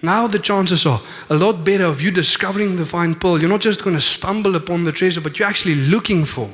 Now 0.03 0.27
the 0.27 0.39
chances 0.39 0.87
are 0.87 1.01
a 1.29 1.35
lot 1.35 1.65
better 1.65 1.85
of 1.85 2.01
you 2.01 2.11
discovering 2.11 2.77
the 2.77 2.85
fine 2.85 3.15
pearl. 3.15 3.39
You're 3.39 3.51
not 3.51 3.61
just 3.61 3.85
going 3.85 3.97
to 3.97 4.01
stumble 4.01 4.57
upon 4.57 4.85
the 4.85 4.93
treasure, 4.93 5.21
but 5.21 5.39
you're 5.39 5.49
actually 5.49 5.75
looking 5.75 6.25
for 6.25 6.49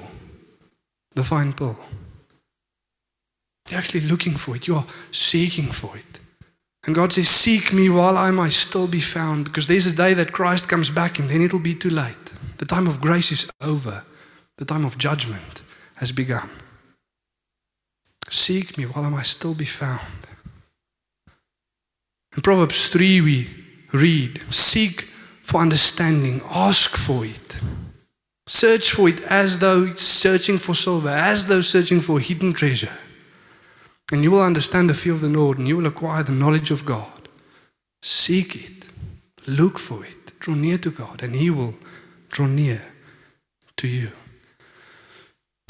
the 1.14 1.22
fine 1.22 1.52
pearl. 1.52 1.78
You're 3.68 3.78
actually 3.78 4.02
looking 4.02 4.34
for 4.34 4.56
it. 4.56 4.66
You 4.66 4.76
are 4.76 4.86
seeking 5.10 5.66
for 5.66 5.96
it. 5.96 6.20
And 6.86 6.94
God 6.94 7.12
says, 7.12 7.28
Seek 7.28 7.72
me 7.72 7.88
while 7.88 8.16
I 8.16 8.30
might 8.30 8.52
still 8.52 8.86
be 8.86 9.00
found, 9.00 9.44
because 9.44 9.66
there's 9.66 9.86
a 9.86 9.96
day 9.96 10.14
that 10.14 10.32
Christ 10.32 10.68
comes 10.68 10.90
back 10.90 11.18
and 11.18 11.28
then 11.28 11.40
it'll 11.40 11.58
be 11.58 11.74
too 11.74 11.90
late. 11.90 12.32
The 12.58 12.66
time 12.66 12.86
of 12.86 13.00
grace 13.00 13.32
is 13.32 13.50
over, 13.60 14.04
the 14.56 14.64
time 14.64 14.84
of 14.84 14.98
judgment 14.98 15.62
has 15.96 16.12
begun. 16.12 16.48
Seek 18.28 18.78
me 18.78 18.84
while 18.84 19.04
I 19.04 19.10
might 19.10 19.26
still 19.26 19.54
be 19.54 19.64
found. 19.64 20.00
In 22.36 22.42
Proverbs 22.42 22.88
3, 22.88 23.20
we 23.22 23.48
read, 23.92 24.40
Seek 24.52 25.02
for 25.42 25.60
understanding, 25.60 26.40
ask 26.54 26.96
for 26.96 27.24
it. 27.24 27.60
Search 28.46 28.90
for 28.90 29.08
it 29.08 29.20
as 29.30 29.58
though 29.58 29.86
searching 29.94 30.58
for 30.58 30.74
silver, 30.74 31.08
as 31.08 31.48
though 31.48 31.60
searching 31.60 32.00
for 32.00 32.20
hidden 32.20 32.52
treasure. 32.52 32.92
And 34.12 34.22
you 34.22 34.30
will 34.30 34.42
understand 34.42 34.88
the 34.88 34.94
fear 34.94 35.12
of 35.12 35.20
the 35.20 35.28
Lord 35.28 35.58
and 35.58 35.66
you 35.66 35.76
will 35.76 35.86
acquire 35.86 36.22
the 36.22 36.32
knowledge 36.32 36.70
of 36.70 36.86
God. 36.86 37.28
Seek 38.02 38.54
it, 38.54 38.88
look 39.48 39.78
for 39.78 40.04
it, 40.04 40.38
draw 40.38 40.54
near 40.54 40.78
to 40.78 40.90
God, 40.90 41.22
and 41.22 41.34
He 41.34 41.50
will 41.50 41.74
draw 42.30 42.46
near 42.46 42.82
to 43.78 43.88
you. 43.88 44.10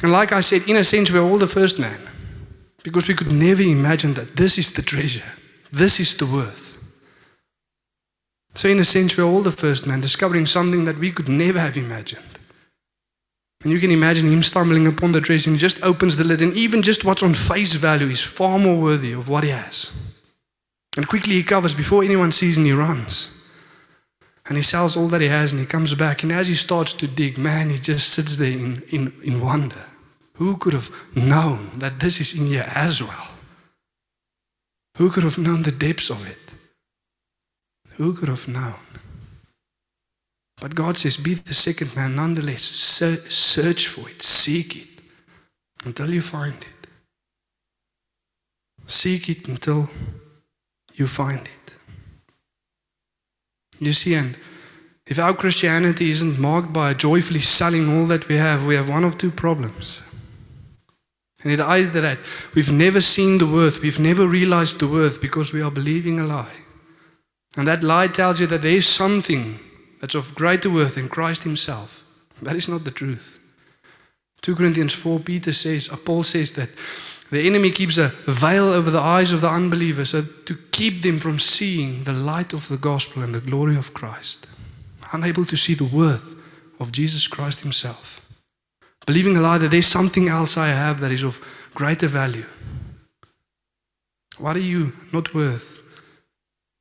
And 0.03 0.13
like 0.13 0.33
I 0.33 0.41
said, 0.41 0.69
in 0.69 0.77
a 0.77 0.85
sense, 0.85 1.11
we're 1.11 1.23
all 1.23 1.39
the 1.39 1.47
first 1.47 1.79
man 1.79 1.99
because 2.85 3.09
we 3.09 3.15
could 3.15 3.33
never 3.33 3.63
imagine 3.63 4.13
that 4.15 4.37
this 4.37 4.59
is 4.59 4.75
the 4.75 4.83
treasure, 4.83 5.25
this 5.73 6.01
is 6.01 6.17
the 6.17 6.27
worth. 6.27 6.77
So, 8.55 8.69
in 8.69 8.79
a 8.79 8.85
sense, 8.85 9.17
we're 9.17 9.25
all 9.25 9.43
the 9.43 9.53
first 9.53 9.87
man 9.87 10.01
discovering 10.01 10.47
something 10.47 10.87
that 10.87 10.99
we 10.99 11.11
could 11.11 11.29
never 11.29 11.59
have 11.59 11.77
imagined. 11.77 12.25
And 13.63 13.73
you 13.73 13.79
can 13.79 13.91
imagine 13.91 14.29
him 14.29 14.43
stumbling 14.43 14.87
upon 14.87 15.13
the 15.13 15.21
treasure 15.21 15.51
and 15.51 15.57
he 15.57 15.61
just 15.61 15.83
opens 15.83 16.17
the 16.17 16.25
lid, 16.25 16.41
and 16.41 16.55
even 16.55 16.83
just 16.83 17.05
what's 17.05 17.23
on 17.23 17.35
face 17.35 17.75
value 17.75 18.07
is 18.07 18.23
far 18.23 18.59
more 18.59 18.81
worthy 18.81 19.13
of 19.13 19.29
what 19.29 19.45
he 19.45 19.51
has. 19.51 19.93
And 20.97 21.07
quickly 21.07 21.35
he 21.35 21.43
covers 21.43 21.75
before 21.75 22.03
anyone 22.03 22.33
sees 22.33 22.57
and 22.57 22.67
he 22.67 22.73
runs. 22.73 23.33
And 24.49 24.57
he 24.57 24.63
sells 24.63 24.97
all 24.97 25.09
that 25.09 25.21
he 25.21 25.27
has 25.27 25.53
and 25.53 25.61
he 25.61 25.67
comes 25.67 25.95
back. 25.95 26.23
And 26.23 26.33
as 26.33 26.49
he 26.49 26.55
starts 26.55 26.93
to 26.95 27.07
dig, 27.07 27.37
man, 27.37 27.69
he 27.69 27.77
just 27.77 28.13
sits 28.13 28.39
there 28.39 28.53
in, 28.53 28.83
in, 28.93 29.13
in 29.23 29.41
wonder. 29.41 29.85
Who 30.35 30.57
could 30.57 30.73
have 30.73 30.91
known 31.15 31.71
that 31.79 32.01
this 32.01 32.21
is 32.21 32.39
in 32.39 32.47
here 32.47 32.67
as 32.75 33.03
well? 33.03 33.36
Who 34.97 35.11
could 35.11 35.25
have 35.25 35.39
known 35.39 35.63
the 35.63 35.73
depths 35.73 36.11
of 36.11 36.27
it? 36.29 36.55
Who 37.97 38.15
could 38.15 38.29
have 38.29 38.49
known? 38.49 38.75
But 40.61 40.75
God 40.75 40.97
says, 40.97 41.19
be 41.19 41.35
the 41.35 41.55
second 41.55 41.95
man 41.95 42.17
nonetheless. 42.17 42.63
Search 42.63 43.89
for 43.89 44.09
it, 44.09 44.23
seek 44.23 44.77
it 44.77 45.03
until 45.85 46.11
you 46.11 46.21
find 46.21 46.55
it. 46.55 46.89
Seek 48.87 49.29
it 49.29 49.49
until 49.49 49.89
you 50.95 51.07
find 51.07 51.41
it. 51.41 51.77
You 53.81 53.93
see, 53.93 54.15
and 54.15 54.37
if 55.07 55.19
our 55.19 55.35
Christianity 55.35 56.11
isn't 56.11 56.39
marked 56.39 56.73
by 56.73 56.95
joyfully 56.95 57.41
selling 57.41 57.89
all 57.95 58.07
that 58.07 58.29
we 58.29 58.37
have, 58.37 58.65
we 58.65 58.77
have 58.77 58.89
one 58.89 59.05
of 59.05 59.19
two 59.19 59.31
problems. 59.31 60.03
And 61.43 61.53
it 61.53 61.61
either 61.61 62.01
that 62.01 62.19
we've 62.55 62.73
never 62.73 63.01
seen 63.01 63.39
the 63.39 63.47
worth, 63.47 63.83
we've 63.83 64.01
never 64.01 64.27
realized 64.27 64.81
the 64.81 64.89
worth 64.89 65.21
because 65.21 65.53
we 65.53 65.63
are 65.63 65.71
believing 65.71 66.19
a 66.19 66.27
lie. 66.27 66.57
And 67.57 67.67
that 67.69 67.85
lie 67.85 68.09
tells 68.09 68.41
you 68.41 68.47
that 68.49 68.63
there 68.63 68.71
is 68.71 68.87
something 68.87 69.59
that's 70.01 70.15
of 70.15 70.35
greater 70.35 70.71
worth 70.71 70.97
than 70.97 71.09
Christ 71.09 71.45
Himself. 71.45 72.05
That 72.43 72.57
is 72.57 72.69
not 72.69 72.85
the 72.85 72.91
truth. 72.91 73.43
2 74.43 74.55
Corinthians 74.55 74.95
4, 74.95 75.21
Peter 75.21 75.53
says, 75.53 75.89
or 75.91 75.97
Paul 75.97 76.23
says 76.23 76.53
that 76.55 76.71
the 77.31 77.47
enemy 77.47 77.71
keeps 77.71 77.99
a 77.99 78.09
veil 78.31 78.69
over 78.69 78.91
the 78.91 79.01
eyes 79.01 79.33
of 79.33 79.41
the 79.41 79.49
unbelievers 79.49 80.11
so 80.11 80.23
to 80.23 80.55
keep 80.71 81.03
them 81.03 81.19
from 81.19 81.39
seeing 81.39 82.05
the 82.05 82.13
light 82.13 82.53
of 82.53 82.69
the 82.69 82.77
gospel 82.77 83.23
and 83.23 83.35
the 83.35 83.41
glory 83.41 83.77
of 83.77 83.95
Christ. 83.95 84.49
Unable 85.13 85.45
to 85.47 85.57
see 85.57 85.75
the 85.75 85.85
worth 85.93 86.35
of 86.79 86.93
Jesus 86.93 87.27
Christ 87.27 87.61
Himself. 87.61 88.26
Believing 89.07 89.37
a 89.37 89.41
lie 89.41 89.59
that 89.59 89.71
there's 89.71 89.87
something 89.87 90.29
else 90.29 90.57
I 90.57 90.69
have 90.69 91.01
that 91.01 91.13
is 91.13 91.23
of 91.23 91.41
greater 91.75 92.09
value. 92.09 92.45
What 94.39 94.57
are 94.57 94.61
you 94.61 94.93
not 95.13 95.33
worth? 95.33 95.83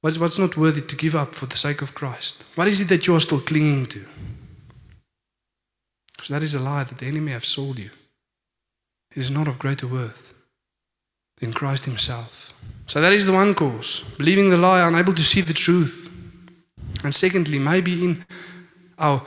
What's, 0.01 0.19
what's 0.19 0.39
not 0.39 0.57
worthy 0.57 0.81
to 0.81 0.95
give 0.95 1.15
up 1.15 1.33
for 1.33 1.45
the 1.45 1.55
sake 1.55 1.81
of 1.81 1.95
Christ? 1.95 2.51
What 2.55 2.67
is 2.67 2.81
it 2.81 2.89
that 2.89 3.07
you 3.07 3.15
are 3.15 3.19
still 3.19 3.39
clinging 3.39 3.85
to? 3.87 3.99
Because 6.15 6.29
that 6.29 6.43
is 6.43 6.55
a 6.55 6.59
lie 6.59 6.83
that 6.83 6.97
the 6.97 7.05
enemy 7.05 7.31
have 7.31 7.45
sold 7.45 7.79
you. 7.79 7.89
It 9.11 9.17
is 9.17 9.31
not 9.31 9.47
of 9.47 9.59
greater 9.59 9.87
worth 9.87 10.33
than 11.37 11.53
Christ 11.53 11.85
Himself. 11.85 12.53
So 12.87 13.01
that 13.01 13.13
is 13.13 13.25
the 13.25 13.33
one 13.33 13.53
cause. 13.53 14.03
Believing 14.17 14.49
the 14.49 14.57
lie, 14.57 14.87
unable 14.87 15.13
to 15.13 15.21
see 15.21 15.41
the 15.41 15.53
truth. 15.53 16.11
And 17.03 17.13
secondly, 17.13 17.59
maybe 17.59 18.03
in 18.03 18.25
our 18.97 19.21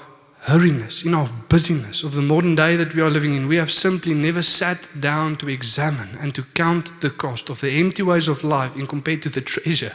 hurriness, 0.49 1.05
in 1.05 1.15
our 1.15 1.29
busyness 1.49 2.05
of 2.05 2.15
the 2.15 2.23
modern 2.23 2.55
day 2.55 2.75
that 2.75 2.95
we 2.95 3.03
are 3.03 3.11
living 3.11 3.35
in, 3.35 3.49
we 3.49 3.57
have 3.57 3.71
simply 3.71 4.15
never 4.15 4.43
sat 4.43 4.91
down 4.99 5.37
to 5.37 5.49
examine 5.49 6.09
and 6.21 6.35
to 6.35 6.43
count 6.55 7.01
the 7.01 7.11
cost 7.11 7.51
of 7.51 7.61
the 7.61 7.71
empty 7.71 8.03
ways 8.03 8.29
of 8.29 8.43
life 8.43 8.75
in 8.77 8.87
compared 8.87 9.23
to 9.23 9.29
the 9.29 9.43
treasure 9.43 9.93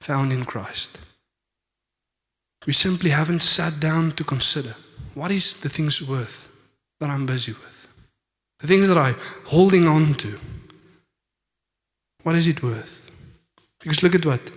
found 0.00 0.32
in 0.32 0.44
Christ. 0.44 1.00
We 2.66 2.72
simply 2.72 3.10
haven't 3.10 3.42
sat 3.42 3.78
down 3.80 4.12
to 4.12 4.24
consider 4.24 4.74
what 5.14 5.30
is 5.30 5.60
the 5.60 5.68
things 5.68 6.06
worth 6.06 6.50
that 6.98 7.10
I'm 7.10 7.26
busy 7.26 7.52
with? 7.52 7.88
The 8.58 8.66
things 8.66 8.88
that 8.88 8.98
I'm 8.98 9.14
holding 9.46 9.86
on 9.86 10.14
to. 10.14 10.38
What 12.24 12.34
is 12.34 12.48
it 12.48 12.62
worth? 12.62 13.10
Because 13.80 14.02
look 14.02 14.14
at 14.14 14.26
what 14.26 14.50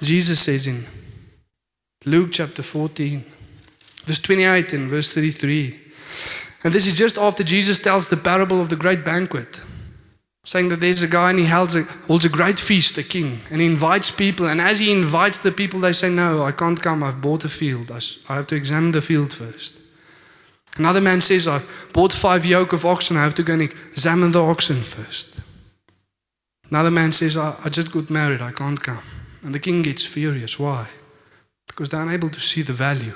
Jesus 0.00 0.40
says 0.40 0.66
in 0.66 0.84
Luke 2.06 2.30
chapter 2.32 2.62
14, 2.62 3.22
verse 4.06 4.22
28 4.22 4.72
and 4.72 4.88
verse 4.88 5.14
33. 5.14 5.80
And 6.64 6.72
this 6.72 6.86
is 6.86 6.96
just 6.96 7.18
after 7.18 7.44
Jesus 7.44 7.82
tells 7.82 8.08
the 8.08 8.16
parable 8.16 8.60
of 8.60 8.70
the 8.70 8.76
great 8.76 9.04
banquet 9.04 9.64
saying 10.44 10.68
that 10.68 10.80
there's 10.80 11.02
a 11.02 11.08
guy 11.08 11.30
and 11.30 11.38
he 11.38 11.46
holds 11.46 11.74
a, 11.74 11.82
holds 12.06 12.24
a 12.24 12.28
great 12.28 12.58
feast, 12.58 12.98
a 12.98 13.02
king, 13.02 13.40
and 13.50 13.60
he 13.60 13.66
invites 13.66 14.10
people. 14.10 14.46
And 14.46 14.60
as 14.60 14.78
he 14.78 14.92
invites 14.92 15.40
the 15.40 15.50
people, 15.50 15.80
they 15.80 15.92
say, 15.92 16.10
No, 16.10 16.42
I 16.42 16.52
can't 16.52 16.80
come. 16.80 17.02
I've 17.02 17.20
bought 17.20 17.44
a 17.44 17.48
field. 17.48 17.90
I, 17.90 17.98
I 18.28 18.36
have 18.36 18.46
to 18.48 18.56
examine 18.56 18.92
the 18.92 19.00
field 19.00 19.32
first. 19.32 19.80
Another 20.76 21.00
man 21.00 21.20
says, 21.20 21.48
I've 21.48 21.90
bought 21.92 22.12
five 22.12 22.44
yoke 22.44 22.72
of 22.72 22.84
oxen. 22.84 23.16
I 23.16 23.22
have 23.22 23.34
to 23.34 23.42
go 23.42 23.54
and 23.54 23.62
examine 23.62 24.32
the 24.32 24.42
oxen 24.42 24.76
first. 24.76 25.40
Another 26.68 26.90
man 26.90 27.12
says, 27.12 27.36
I, 27.36 27.54
I 27.64 27.68
just 27.68 27.92
got 27.92 28.10
married. 28.10 28.42
I 28.42 28.50
can't 28.50 28.80
come. 28.80 29.02
And 29.42 29.54
the 29.54 29.60
king 29.60 29.82
gets 29.82 30.04
furious. 30.04 30.58
Why? 30.58 30.88
Because 31.68 31.88
they're 31.88 32.02
unable 32.02 32.28
to 32.28 32.40
see 32.40 32.62
the 32.62 32.72
value 32.72 33.14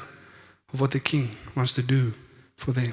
of 0.73 0.81
what 0.81 0.91
the 0.91 1.01
king 1.01 1.31
wants 1.57 1.75
to 1.75 1.83
do 1.83 2.13
for 2.57 2.73
them. 2.73 2.93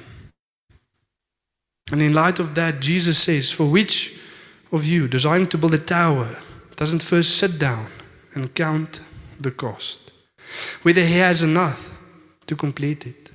And 1.92 2.02
in 2.02 2.14
light 2.14 2.38
of 2.38 2.54
that, 2.54 2.80
Jesus 2.80 3.18
says, 3.18 3.52
For 3.52 3.64
which 3.64 4.20
of 4.72 4.84
you 4.86 5.08
desiring 5.08 5.46
to 5.48 5.58
build 5.58 5.74
a 5.74 5.78
tower 5.78 6.28
doesn't 6.74 7.02
first 7.02 7.38
sit 7.38 7.60
down 7.60 7.86
and 8.34 8.54
count 8.54 9.02
the 9.40 9.50
cost, 9.50 10.12
whether 10.82 11.00
he 11.00 11.18
has 11.18 11.42
enough 11.42 11.98
to 12.46 12.56
complete 12.56 13.06
it. 13.06 13.32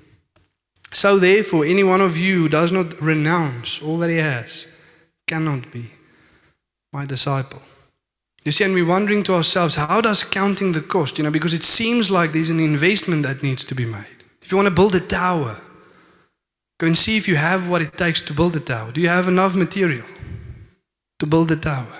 So, 0.93 1.17
therefore, 1.17 1.63
any 1.65 1.84
one 1.84 2.01
of 2.01 2.17
you 2.17 2.41
who 2.41 2.49
does 2.49 2.71
not 2.71 2.99
renounce 3.01 3.82
all 3.82 3.97
that 3.99 4.10
he 4.10 4.17
has 4.17 4.67
cannot 5.25 5.71
be 5.71 5.86
my 6.91 7.06
disciple. 7.06 7.62
You 8.43 8.51
see, 8.51 8.65
and 8.65 8.73
we're 8.73 8.86
wondering 8.86 9.23
to 9.23 9.34
ourselves, 9.34 9.77
how 9.77 10.01
does 10.01 10.23
counting 10.23 10.71
the 10.73 10.82
cost? 10.82 11.17
You 11.17 11.23
know, 11.23 11.32
because 11.32 11.54
it 11.54 11.63
seems 11.63 12.12
like 12.12 12.32
there's 12.32 12.49
an 12.49 12.60
investment 12.60 13.23
that 13.23 13.43
needs 13.43 13.63
to 13.65 13.75
be 13.75 13.86
made. 13.86 14.20
If 14.41 14.51
you 14.51 14.58
want 14.58 14.69
to 14.69 14.75
build 14.75 14.95
a 14.95 14.99
tower, 14.99 15.56
go 16.80 16.88
and 16.88 16.97
see 16.97 17.17
if 17.17 17.27
you 17.27 17.36
have 17.36 17.69
what 17.69 17.82
it 17.82 17.97
takes 17.97 18.23
to 18.25 18.34
build 18.34 18.56
a 18.56 18.60
tower. 18.60 18.91
Do 18.91 19.01
you 19.01 19.10
have 19.10 19.27
enough 19.27 19.56
material? 19.56 20.06
to 21.21 21.27
build 21.27 21.51
a 21.51 21.56
tower. 21.56 21.95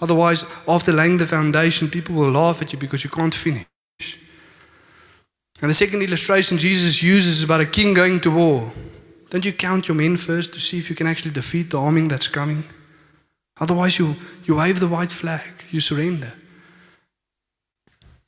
Otherwise, 0.00 0.46
after 0.68 0.92
laying 0.92 1.16
the 1.16 1.26
foundation, 1.26 1.88
people 1.88 2.14
will 2.14 2.30
laugh 2.30 2.62
at 2.62 2.72
you 2.72 2.78
because 2.78 3.02
you 3.02 3.10
can't 3.10 3.34
finish. 3.34 3.66
And 5.60 5.68
the 5.68 5.74
second 5.74 6.02
illustration 6.02 6.56
Jesus 6.56 7.02
uses 7.02 7.38
is 7.38 7.42
about 7.42 7.60
a 7.60 7.66
king 7.66 7.94
going 7.94 8.20
to 8.20 8.30
war. 8.30 8.70
Don't 9.28 9.44
you 9.44 9.52
count 9.52 9.88
your 9.88 9.96
men 9.96 10.16
first 10.16 10.54
to 10.54 10.60
see 10.60 10.78
if 10.78 10.88
you 10.88 10.94
can 10.94 11.08
actually 11.08 11.32
defeat 11.32 11.70
the 11.70 11.80
army 11.80 12.06
that's 12.06 12.28
coming? 12.28 12.62
Otherwise, 13.60 13.98
you, 13.98 14.14
you 14.44 14.54
wave 14.54 14.78
the 14.78 14.88
white 14.88 15.10
flag, 15.10 15.50
you 15.70 15.80
surrender. 15.80 16.32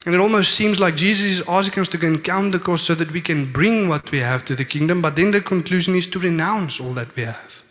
And 0.04 0.14
it 0.14 0.20
almost 0.20 0.56
seems 0.56 0.80
like 0.80 0.96
Jesus 0.96 1.38
is 1.38 1.48
asking 1.48 1.82
us 1.82 1.88
to 1.90 1.98
go 1.98 2.08
and 2.08 2.24
count 2.24 2.52
the 2.52 2.58
cost 2.58 2.86
so 2.86 2.94
that 2.94 3.12
we 3.12 3.20
can 3.20 3.52
bring 3.52 3.88
what 3.88 4.10
we 4.10 4.18
have 4.18 4.44
to 4.46 4.56
the 4.56 4.64
kingdom, 4.64 5.00
but 5.00 5.14
then 5.14 5.30
the 5.30 5.40
conclusion 5.40 5.94
is 5.94 6.08
to 6.10 6.18
renounce 6.18 6.80
all 6.80 6.92
that 6.94 7.14
we 7.14 7.22
have. 7.22 7.62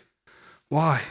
Why? 0.70 1.02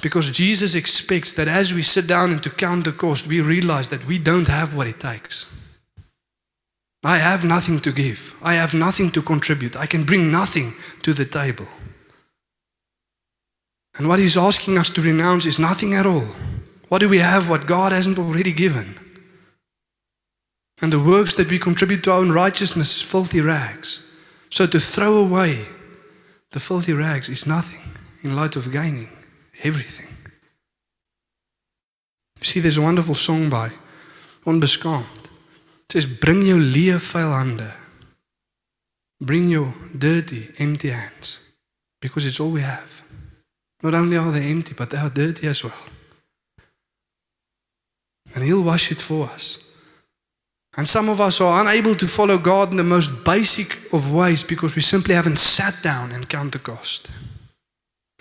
Because 0.00 0.30
Jesus 0.30 0.76
expects 0.76 1.34
that 1.34 1.48
as 1.48 1.74
we 1.74 1.82
sit 1.82 2.06
down 2.06 2.30
and 2.30 2.42
to 2.42 2.50
count 2.50 2.84
the 2.84 2.92
cost, 2.92 3.26
we 3.26 3.40
realize 3.40 3.88
that 3.88 4.06
we 4.06 4.18
don't 4.18 4.46
have 4.46 4.76
what 4.76 4.86
it 4.86 5.00
takes. 5.00 5.52
I 7.04 7.18
have 7.18 7.44
nothing 7.44 7.80
to 7.80 7.92
give. 7.92 8.36
I 8.44 8.54
have 8.54 8.74
nothing 8.74 9.10
to 9.10 9.22
contribute. 9.22 9.76
I 9.76 9.86
can 9.86 10.04
bring 10.04 10.30
nothing 10.30 10.74
to 11.02 11.12
the 11.12 11.24
table. 11.24 11.66
And 13.98 14.08
what 14.08 14.18
he's 14.18 14.36
asking 14.36 14.78
us 14.78 14.90
to 14.90 15.02
renounce 15.02 15.46
is 15.46 15.58
nothing 15.58 15.94
at 15.94 16.06
all. 16.06 16.26
What 16.88 17.00
do 17.00 17.08
we 17.08 17.18
have 17.18 17.48
what 17.48 17.66
God 17.66 17.92
hasn't 17.92 18.18
already 18.18 18.52
given? 18.52 18.94
And 20.82 20.92
the 20.92 21.00
works 21.00 21.34
that 21.36 21.50
we 21.50 21.58
contribute 21.58 22.04
to 22.04 22.12
our 22.12 22.18
own 22.18 22.30
righteousness 22.30 22.96
is 22.96 23.10
filthy 23.10 23.40
rags. 23.40 24.02
So 24.50 24.66
to 24.66 24.78
throw 24.78 25.16
away 25.16 25.64
the 26.50 26.60
filthy 26.60 26.92
rags 26.92 27.28
is 27.28 27.46
nothing 27.46 27.82
in 28.22 28.36
light 28.36 28.56
of 28.56 28.72
gaining 28.72 29.08
everything. 29.62 30.14
You 32.38 32.44
see, 32.44 32.60
there's 32.60 32.78
a 32.78 32.82
wonderful 32.82 33.14
song 33.14 33.50
by 33.50 33.70
Onbeskaamd. 34.44 35.24
It 35.84 35.92
says, 35.92 36.06
Bring 36.06 36.42
your 36.42 36.58
leer 36.58 36.98
hande. 36.98 37.72
Bring 39.20 39.48
your 39.48 39.72
dirty, 39.96 40.48
empty 40.58 40.90
hands. 40.90 41.52
Because 42.00 42.26
it's 42.26 42.40
all 42.40 42.50
we 42.50 42.60
have. 42.60 43.02
Not 43.82 43.94
only 43.94 44.16
are 44.16 44.30
they 44.30 44.50
empty, 44.50 44.74
but 44.76 44.90
they 44.90 44.98
are 44.98 45.10
dirty 45.10 45.46
as 45.46 45.64
well. 45.64 45.84
And 48.34 48.44
He'll 48.44 48.62
wash 48.62 48.92
it 48.92 49.00
for 49.00 49.24
us. 49.24 49.65
And 50.76 50.86
some 50.86 51.08
of 51.08 51.20
us 51.20 51.40
are 51.40 51.62
unable 51.62 51.94
to 51.94 52.06
follow 52.06 52.36
God 52.36 52.70
in 52.70 52.76
the 52.76 52.84
most 52.84 53.24
basic 53.24 53.92
of 53.94 54.12
ways 54.12 54.42
because 54.42 54.76
we 54.76 54.82
simply 54.82 55.14
haven't 55.14 55.38
sat 55.38 55.82
down 55.82 56.12
and 56.12 56.28
count 56.28 56.52
the 56.52 56.58
cost. 56.58 57.10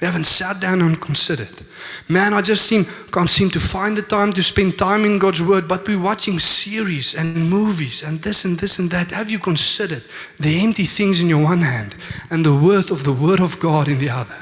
We 0.02 0.06
haven't 0.06 0.26
sat 0.26 0.60
down 0.60 0.82
and 0.82 1.00
considered. 1.00 1.62
Man, 2.10 2.34
I 2.34 2.42
just 2.42 2.68
seem 2.68 2.84
can't 3.12 3.30
seem 3.30 3.50
to 3.52 3.60
find 3.60 3.96
the 3.96 4.02
time 4.02 4.34
to 4.34 4.44
spend 4.44 4.78
time 4.78 5.06
in 5.06 5.20
God's 5.20 5.42
word, 5.42 5.70
but 5.70 5.88
we're 5.88 6.02
watching 6.02 6.38
series 6.38 7.16
and 7.16 7.50
movies 7.50 8.04
and 8.04 8.20
this 8.20 8.44
and 8.44 8.58
this 8.60 8.80
and 8.80 8.92
that. 8.92 9.12
Have 9.12 9.30
you 9.30 9.40
considered 9.40 10.04
the 10.38 10.62
empty 10.64 10.84
things 10.84 11.22
in 11.22 11.30
your 11.30 11.44
one 11.44 11.62
hand 11.62 11.96
and 12.30 12.46
the 12.46 12.54
worth 12.54 12.92
of 12.92 13.06
the 13.06 13.14
word 13.14 13.40
of 13.40 13.58
God 13.60 13.88
in 13.88 13.98
the 13.98 14.10
other? 14.10 14.36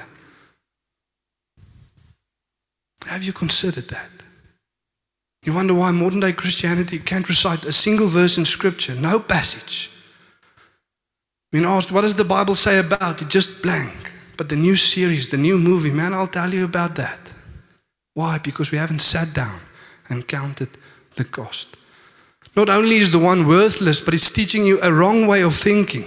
Have 3.08 3.23
you 3.23 3.34
considered 3.34 3.89
that? 3.89 4.12
You 5.43 5.53
wonder 5.53 5.73
why 5.73 5.91
modern 5.91 6.21
day 6.21 6.32
Christianity 6.32 6.99
can't 6.99 7.27
recite 7.27 7.65
a 7.65 7.71
single 7.71 8.08
verse 8.08 8.38
in 8.38 8.45
scripture, 8.45 8.95
no 8.95 9.19
passage. 9.19 9.91
When 11.51 11.65
asked, 11.65 11.91
what 11.91 12.01
does 12.01 12.15
the 12.15 12.23
Bible 12.23 12.56
say 12.56 12.79
about 12.79 13.21
it? 13.21 13.29
Just 13.29 13.62
blank. 13.62 14.12
But 14.38 14.49
the 14.49 14.56
new 14.56 14.75
series, 14.75 15.29
the 15.29 15.38
new 15.38 15.58
movie, 15.58 15.91
man, 15.91 16.13
I'll 16.13 16.27
tell 16.27 16.51
you 16.51 16.65
about 16.65 16.95
that. 16.95 17.34
Why? 18.13 18.39
Because 18.39 18.71
we 18.71 18.77
haven't 18.77 19.01
sat 19.01 19.34
down 19.34 19.60
and 20.10 20.27
counted 20.27 20.69
the 21.15 21.25
cost. 21.25 21.77
Not 22.56 22.69
only 22.69 22.95
is 22.95 23.12
the 23.12 23.19
one 23.19 23.47
worthless, 23.47 23.99
but 23.99 24.13
it's 24.13 24.32
teaching 24.32 24.65
you 24.65 24.79
a 24.82 24.93
wrong 24.93 25.27
way 25.27 25.43
of 25.43 25.53
thinking. 25.53 26.06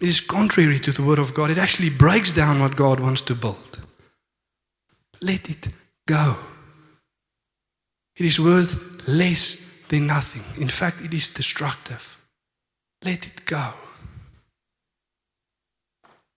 It 0.00 0.08
is 0.08 0.20
contrary 0.20 0.78
to 0.78 0.92
the 0.92 1.02
Word 1.02 1.18
of 1.18 1.34
God. 1.34 1.50
It 1.50 1.58
actually 1.58 1.90
breaks 1.90 2.32
down 2.32 2.60
what 2.60 2.76
God 2.76 3.00
wants 3.00 3.22
to 3.22 3.34
build. 3.34 3.80
Let 5.22 5.50
it 5.50 5.68
go. 6.06 6.36
It 8.16 8.26
is 8.26 8.40
worth 8.40 9.08
less 9.08 9.82
than 9.88 10.06
nothing. 10.06 10.44
In 10.60 10.68
fact, 10.68 11.04
it 11.04 11.12
is 11.12 11.32
destructive. 11.32 12.22
Let 13.04 13.26
it 13.26 13.44
go. 13.46 13.72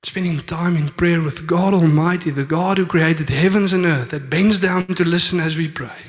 Spending 0.04 0.40
time 0.40 0.76
in 0.76 0.90
prayer 0.90 1.22
with 1.22 1.48
God 1.48 1.74
Almighty, 1.74 2.30
the 2.30 2.46
God 2.46 2.78
who 2.78 2.86
created 2.86 3.30
heavens 3.30 3.74
and 3.74 3.86
earth, 3.86 4.12
that 4.12 4.30
bends 4.30 4.60
down 4.60 4.88
to 4.88 5.08
listen 5.08 5.40
as 5.40 5.58
we 5.58 5.70
pray. 5.70 6.02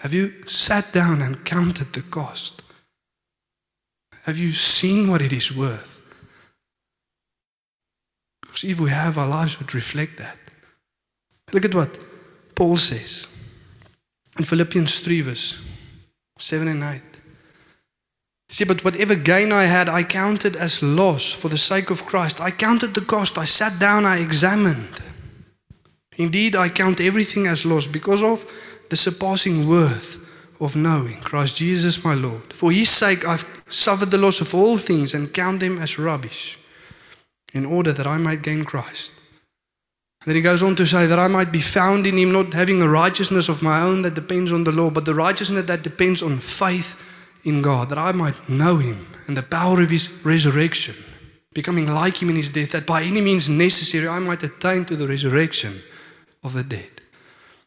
Have 0.00 0.14
you 0.14 0.32
sat 0.46 0.92
down 0.92 1.22
and 1.22 1.44
counted 1.44 1.92
the 1.92 2.02
cost? 2.02 2.62
Have 4.24 4.38
you 4.38 4.52
seen 4.52 5.08
what 5.08 5.22
it 5.22 5.32
is 5.32 5.56
worth? 5.56 6.02
Because 8.42 8.64
if 8.64 8.80
we 8.80 8.90
have, 8.90 9.18
our 9.18 9.28
lives 9.28 9.58
would 9.58 9.74
reflect 9.74 10.16
that. 10.18 10.38
Look 11.52 11.64
at 11.64 11.74
what 11.74 11.98
Paul 12.54 12.76
says 12.76 13.28
in 14.38 14.44
Philippians 14.44 15.00
3, 15.00 15.20
verse 15.22 15.62
7 16.38 16.68
and 16.68 16.82
8. 16.82 17.02
See, 18.48 18.64
but 18.64 18.84
whatever 18.84 19.16
gain 19.16 19.50
I 19.50 19.64
had, 19.64 19.88
I 19.88 20.02
counted 20.04 20.54
as 20.54 20.82
loss 20.82 21.32
for 21.32 21.48
the 21.48 21.58
sake 21.58 21.90
of 21.90 22.06
Christ. 22.06 22.40
I 22.40 22.50
counted 22.50 22.94
the 22.94 23.00
cost. 23.00 23.38
I 23.38 23.44
sat 23.44 23.80
down, 23.80 24.04
I 24.04 24.18
examined. 24.18 25.02
Indeed, 26.16 26.54
I 26.54 26.68
count 26.68 27.00
everything 27.00 27.46
as 27.46 27.66
loss 27.66 27.86
because 27.86 28.22
of 28.22 28.44
the 28.88 28.96
surpassing 28.96 29.68
worth 29.68 30.22
of 30.60 30.76
knowing 30.76 31.20
Christ 31.20 31.56
Jesus 31.56 32.04
my 32.04 32.14
Lord. 32.14 32.52
For 32.52 32.70
his 32.70 32.88
sake, 32.88 33.26
I've 33.26 33.44
suffered 33.68 34.10
the 34.10 34.18
loss 34.18 34.40
of 34.40 34.54
all 34.54 34.76
things 34.76 35.12
and 35.12 35.32
count 35.32 35.60
them 35.60 35.78
as 35.78 35.98
rubbish 35.98 36.58
in 37.52 37.66
order 37.66 37.92
that 37.92 38.06
I 38.06 38.18
might 38.18 38.42
gain 38.42 38.64
Christ. 38.64 39.20
Then 40.26 40.34
he 40.34 40.42
goes 40.42 40.62
on 40.64 40.74
to 40.74 40.84
say 40.84 41.06
that 41.06 41.20
I 41.20 41.28
might 41.28 41.52
be 41.52 41.60
found 41.60 42.04
in 42.04 42.18
him, 42.18 42.32
not 42.32 42.52
having 42.52 42.82
a 42.82 42.88
righteousness 42.88 43.48
of 43.48 43.62
my 43.62 43.80
own 43.82 44.02
that 44.02 44.16
depends 44.16 44.52
on 44.52 44.64
the 44.64 44.72
law, 44.72 44.90
but 44.90 45.04
the 45.04 45.14
righteousness 45.14 45.66
that 45.66 45.84
depends 45.84 46.20
on 46.20 46.38
faith 46.38 47.00
in 47.44 47.62
God, 47.62 47.88
that 47.90 47.98
I 47.98 48.10
might 48.10 48.48
know 48.48 48.76
him 48.76 49.06
and 49.28 49.36
the 49.36 49.44
power 49.44 49.80
of 49.80 49.88
his 49.88 50.20
resurrection, 50.24 50.96
becoming 51.54 51.86
like 51.86 52.20
him 52.20 52.28
in 52.28 52.34
his 52.34 52.50
death, 52.50 52.72
that 52.72 52.88
by 52.88 53.04
any 53.04 53.20
means 53.20 53.48
necessary 53.48 54.08
I 54.08 54.18
might 54.18 54.42
attain 54.42 54.84
to 54.86 54.96
the 54.96 55.06
resurrection 55.06 55.80
of 56.42 56.54
the 56.54 56.64
dead. 56.64 56.90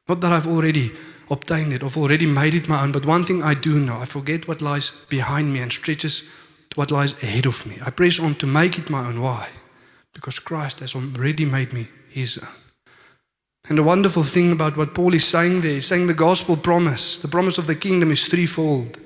Not 0.10 0.20
that 0.20 0.34
I've 0.34 0.48
already 0.48 0.92
obtained 1.32 1.72
it, 1.72 1.82
I've 1.82 1.96
already 1.96 2.26
made 2.26 2.56
it 2.56 2.68
my 2.68 2.84
own, 2.84 2.92
but 2.92 3.06
one 3.06 3.24
thing 3.24 3.42
I 3.42 3.54
do 3.54 3.80
know 3.80 4.02
I 4.02 4.06
forget 4.06 4.50
what 4.50 4.62
lies 4.62 5.06
behind 5.10 5.54
me 5.54 5.62
and 5.62 5.72
stretches 5.72 6.30
to 6.72 6.76
what 6.76 6.92
lies 6.92 7.24
ahead 7.24 7.46
of 7.46 7.66
me. 7.66 7.78
I 7.86 7.90
press 7.90 8.20
on 8.20 8.36
to 8.36 8.48
make 8.48 8.78
it 8.78 8.90
my 8.90 9.08
own. 9.08 9.22
Why? 9.22 9.48
Because 10.14 10.40
Christ 10.40 10.82
has 10.82 10.94
already 10.94 11.46
made 11.46 11.72
me 11.72 11.88
his. 12.10 12.44
And 13.70 13.78
the 13.78 13.84
wonderful 13.84 14.24
thing 14.24 14.52
about 14.52 14.78
what 14.78 14.96
Paul 14.96 15.14
is 15.14 15.28
saying 15.28 15.62
there, 15.62 15.74
he's 15.74 15.86
saying 15.86 16.08
the 16.08 16.14
gospel 16.14 16.58
promise, 16.58 17.20
the 17.20 17.28
promise 17.28 17.58
of 17.58 17.68
the 17.68 17.76
kingdom 17.76 18.12
is 18.12 18.28
threefold. 18.28 19.00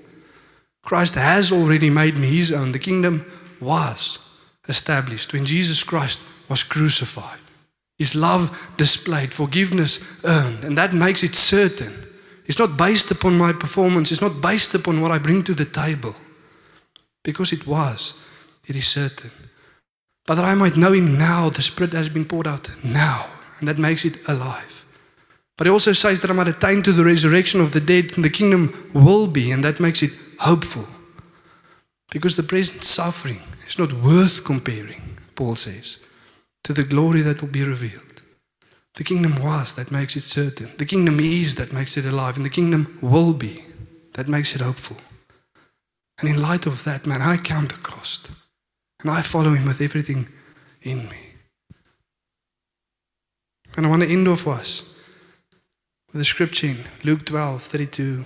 Christ 0.84 1.16
has 1.16 1.52
already 1.52 1.90
made 1.90 2.18
me 2.18 2.28
his 2.28 2.54
own. 2.54 2.72
The 2.72 2.80
kingdom 2.80 3.26
was 3.60 4.20
established 4.68 5.34
when 5.34 5.46
Jesus 5.46 5.84
Christ 5.84 6.22
was 6.50 6.64
crucified. 6.64 7.40
His 7.98 8.16
love 8.16 8.74
displayed, 8.78 9.34
forgiveness 9.34 10.24
earned, 10.26 10.66
and 10.66 10.78
that 10.78 10.94
makes 10.94 11.24
it 11.24 11.36
certain. 11.36 11.94
It's 12.46 12.60
not 12.60 12.78
based 12.78 13.12
upon 13.12 13.38
my 13.38 13.54
performance, 13.54 14.12
it's 14.12 14.22
not 14.22 14.42
based 14.42 14.76
upon 14.76 15.02
what 15.02 15.12
I 15.12 15.20
bring 15.20 15.44
to 15.44 15.54
the 15.54 15.66
table. 15.66 16.14
Because 17.24 17.54
it 17.54 17.66
was, 17.66 18.20
it 18.68 18.76
is 18.76 18.88
certain. 18.88 19.32
But 20.26 20.36
that 20.36 20.46
I 20.46 20.56
might 20.56 20.78
know 20.78 20.94
him 20.94 21.18
now, 21.18 21.50
the 21.50 21.62
Spirit 21.62 21.94
has 21.94 22.10
been 22.10 22.26
poured 22.26 22.48
out 22.48 22.70
now, 22.84 23.26
and 23.60 23.68
that 23.68 23.78
makes 23.78 24.06
it 24.06 24.28
alive. 24.30 24.86
But 25.58 25.68
he 25.68 25.72
also 25.72 25.92
says 25.92 26.22
that 26.22 26.32
I 26.32 26.34
might 26.34 26.48
attain 26.48 26.82
to 26.84 26.94
the 26.94 27.04
resurrection 27.04 27.62
of 27.62 27.72
the 27.72 27.82
dead, 27.82 28.14
and 28.16 28.24
the 28.24 28.30
kingdom 28.30 28.90
will 28.94 29.28
be, 29.28 29.52
and 29.52 29.64
that 29.64 29.80
makes 29.80 30.02
it 30.02 30.12
hopeful. 30.40 30.88
Because 32.12 32.36
the 32.36 32.44
present 32.44 32.84
suffering 32.84 33.42
is 33.66 33.78
not 33.78 33.92
worth 33.94 34.46
comparing, 34.46 35.02
Paul 35.36 35.56
says, 35.56 36.08
to 36.64 36.74
the 36.74 36.84
glory 36.84 37.22
that 37.22 37.42
will 37.42 37.50
be 37.50 37.64
revealed. 37.64 38.22
The 38.96 39.04
kingdom 39.04 39.42
was, 39.44 39.76
that 39.76 39.92
makes 39.92 40.16
it 40.16 40.22
certain. 40.22 40.70
The 40.78 40.86
kingdom 40.86 41.20
is, 41.20 41.56
that 41.56 41.74
makes 41.74 41.98
it 41.98 42.06
alive. 42.06 42.38
And 42.38 42.46
the 42.46 42.50
kingdom 42.50 42.98
will 43.02 43.34
be, 43.34 43.60
that 44.14 44.28
makes 44.28 44.56
it 44.56 44.62
hopeful. 44.62 44.98
And 46.20 46.30
in 46.30 46.42
light 46.42 46.68
of 46.68 46.84
that, 46.84 47.08
man, 47.08 47.22
I 47.22 47.38
count 47.38 47.74
the 47.74 47.82
cost. 47.82 48.32
And 49.04 49.12
I 49.12 49.22
follow 49.22 49.52
him 49.52 49.66
with 49.66 49.82
everything 49.82 50.28
in 50.82 51.10
me. 51.10 51.18
And 53.76 53.86
I 53.86 53.90
want 53.90 54.04
to 54.04 54.10
end 54.10 54.28
off 54.28 54.48
us 54.48 55.00
with 56.12 56.22
a 56.22 56.26
scripture 56.26 56.68
in 56.68 56.78
Luke 57.04 57.26
12 57.26 57.62
32. 57.62 58.24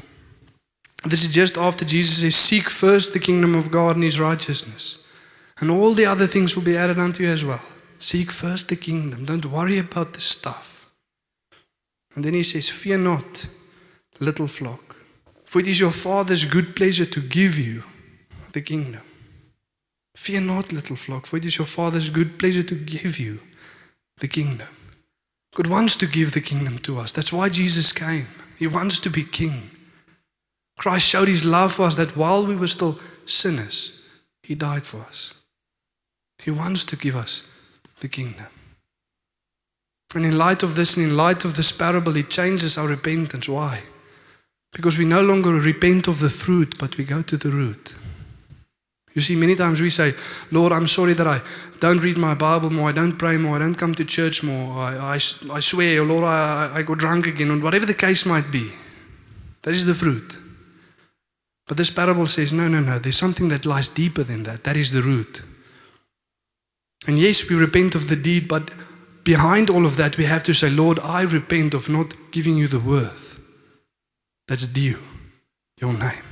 This 1.05 1.23
is 1.23 1.33
just 1.33 1.57
after 1.57 1.85
Jesus 1.85 2.21
says, 2.21 2.35
Seek 2.35 2.69
first 2.69 3.13
the 3.13 3.19
kingdom 3.19 3.55
of 3.55 3.71
God 3.71 3.95
and 3.95 4.03
his 4.03 4.19
righteousness, 4.19 5.07
and 5.59 5.71
all 5.71 5.93
the 5.93 6.05
other 6.05 6.27
things 6.27 6.55
will 6.55 6.63
be 6.63 6.77
added 6.77 6.99
unto 6.99 7.23
you 7.23 7.29
as 7.29 7.45
well. 7.45 7.63
Seek 7.99 8.31
first 8.31 8.69
the 8.69 8.75
kingdom. 8.75 9.25
Don't 9.25 9.45
worry 9.45 9.79
about 9.79 10.13
the 10.13 10.19
stuff. 10.19 10.91
And 12.15 12.23
then 12.23 12.33
he 12.33 12.43
says, 12.43 12.69
Fear 12.69 12.99
not, 12.99 13.49
little 14.19 14.47
flock, 14.47 14.95
for 15.45 15.59
it 15.59 15.67
is 15.67 15.79
your 15.79 15.91
Father's 15.91 16.45
good 16.45 16.75
pleasure 16.75 17.05
to 17.05 17.21
give 17.21 17.57
you 17.57 17.83
the 18.53 18.61
kingdom. 18.61 19.01
Fear 20.17 20.41
not, 20.41 20.73
little 20.73 20.95
flock, 20.95 21.27
for 21.27 21.37
it 21.37 21.45
is 21.45 21.59
your 21.59 21.67
Father's 21.67 22.09
good 22.09 22.39
pleasure 22.39 22.63
to 22.63 22.75
give 22.75 23.19
you 23.19 23.39
the 24.17 24.27
kingdom. 24.27 24.67
God 25.55 25.67
wants 25.67 25.95
to 25.97 26.07
give 26.07 26.33
the 26.33 26.41
kingdom 26.41 26.79
to 26.79 26.97
us. 26.97 27.11
That's 27.11 27.31
why 27.31 27.49
Jesus 27.49 27.93
came. 27.93 28.25
He 28.57 28.65
wants 28.65 28.99
to 29.01 29.11
be 29.11 29.23
king. 29.23 29.69
Christ 30.77 31.07
showed 31.07 31.27
his 31.27 31.45
love 31.45 31.71
for 31.71 31.83
us 31.83 31.95
that 31.95 32.17
while 32.17 32.47
we 32.47 32.55
were 32.55 32.67
still 32.67 32.99
sinners, 33.25 34.09
he 34.41 34.55
died 34.55 34.83
for 34.83 34.97
us. 35.01 35.39
He 36.43 36.49
wants 36.49 36.83
to 36.85 36.97
give 36.97 37.15
us 37.15 37.53
the 37.99 38.09
kingdom. 38.09 38.47
And 40.15 40.25
in 40.25 40.37
light 40.37 40.63
of 40.63 40.75
this 40.75 40.97
and 40.97 41.05
in 41.05 41.15
light 41.15 41.45
of 41.45 41.55
this 41.55 41.71
parable, 41.71 42.17
it 42.17 42.31
changes 42.31 42.77
our 42.77 42.87
repentance. 42.87 43.47
Why? 43.47 43.79
Because 44.73 44.97
we 44.97 45.05
no 45.05 45.21
longer 45.21 45.51
repent 45.51 46.07
of 46.07 46.19
the 46.19 46.29
fruit, 46.29 46.75
but 46.79 46.97
we 46.97 47.03
go 47.03 47.21
to 47.21 47.37
the 47.37 47.51
root. 47.51 47.95
You 49.13 49.21
see, 49.21 49.35
many 49.35 49.55
times 49.55 49.81
we 49.81 49.89
say, 49.89 50.11
Lord, 50.51 50.71
I'm 50.71 50.87
sorry 50.87 51.13
that 51.13 51.25
I 51.25 51.39
don't 51.79 51.99
read 51.99 52.17
my 52.17 52.35
Bible 52.35 52.69
more, 52.69 52.89
I 52.89 52.91
don't 52.91 53.17
pray 53.17 53.37
more, 53.37 53.55
I 53.55 53.59
don't 53.59 53.75
come 53.75 53.95
to 53.95 54.05
church 54.05 54.43
more, 54.43 54.77
I, 54.77 54.97
I, 54.97 55.13
I 55.13 55.59
swear, 55.59 56.01
oh 56.01 56.05
Lord, 56.05 56.23
I, 56.23 56.71
I 56.75 56.83
got 56.83 56.99
drunk 56.99 57.27
again, 57.27 57.49
and 57.49 57.63
whatever 57.63 57.85
the 57.85 57.93
case 57.93 58.25
might 58.25 58.51
be. 58.51 58.69
That 59.63 59.71
is 59.71 59.85
the 59.85 59.93
fruit. 59.93 60.37
But 61.67 61.77
this 61.77 61.89
parable 61.89 62.25
says, 62.25 62.53
no, 62.53 62.67
no, 62.67 62.79
no, 62.79 62.99
there's 62.99 63.17
something 63.17 63.49
that 63.49 63.65
lies 63.65 63.89
deeper 63.89 64.23
than 64.23 64.43
that. 64.43 64.63
That 64.63 64.77
is 64.77 64.91
the 64.91 65.01
root. 65.01 65.41
And 67.07 67.19
yes, 67.19 67.49
we 67.49 67.55
repent 67.55 67.95
of 67.95 68.07
the 68.07 68.15
deed, 68.15 68.47
but 68.47 68.73
behind 69.23 69.69
all 69.69 69.85
of 69.85 69.97
that, 69.97 70.17
we 70.17 70.25
have 70.25 70.43
to 70.43 70.53
say, 70.53 70.69
Lord, 70.69 70.99
I 70.99 71.23
repent 71.23 71.73
of 71.73 71.89
not 71.89 72.13
giving 72.31 72.55
you 72.55 72.67
the 72.67 72.79
worth 72.79 73.39
that's 74.47 74.67
due 74.67 74.97
your 75.79 75.93
name. 75.93 76.26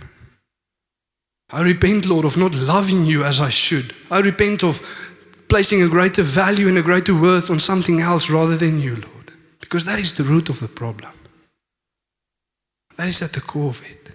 I 1.56 1.62
repent, 1.62 2.10
Lord, 2.10 2.26
of 2.26 2.36
not 2.36 2.54
loving 2.58 3.06
you 3.06 3.24
as 3.24 3.40
I 3.40 3.50
should. 3.50 3.96
I 4.12 4.20
repent 4.20 4.62
of 4.62 4.82
placing 5.48 5.82
a 5.82 5.88
greater 5.88 6.22
value 6.22 6.68
and 6.68 6.78
a 6.78 6.82
greater 6.82 7.14
worth 7.14 7.50
on 7.50 7.62
something 7.62 8.02
else 8.02 8.30
rather 8.30 8.58
than 8.58 8.82
you, 8.82 8.96
Lord. 8.96 9.32
Because 9.62 9.86
that 9.86 9.98
is 9.98 10.14
the 10.16 10.26
root 10.26 10.50
of 10.50 10.60
the 10.60 10.68
problem. 10.68 11.14
That 12.98 13.08
is 13.08 13.22
at 13.24 13.32
the 13.32 13.40
core 13.40 13.70
of 13.70 13.82
it. 13.90 14.14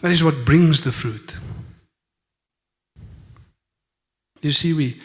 That 0.00 0.10
is 0.10 0.24
what 0.24 0.44
brings 0.44 0.80
the 0.80 0.90
fruit. 0.90 1.38
You 4.42 4.50
see, 4.50 4.72
we 4.72 4.96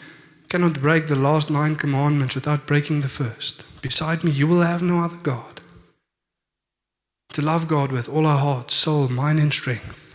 cannot 0.48 0.80
break 0.80 1.06
the 1.06 1.14
last 1.14 1.52
nine 1.52 1.76
commandments 1.76 2.34
without 2.34 2.66
breaking 2.66 3.02
the 3.02 3.08
first. 3.08 3.80
Beside 3.80 4.24
me, 4.24 4.32
you 4.32 4.48
will 4.48 4.62
have 4.62 4.82
no 4.82 5.04
other 5.04 5.18
God. 5.22 5.60
To 7.34 7.42
love 7.42 7.68
God 7.68 7.92
with 7.92 8.08
all 8.08 8.26
our 8.26 8.38
heart, 8.38 8.72
soul, 8.72 9.08
mind, 9.08 9.38
and 9.38 9.52
strength. 9.52 10.05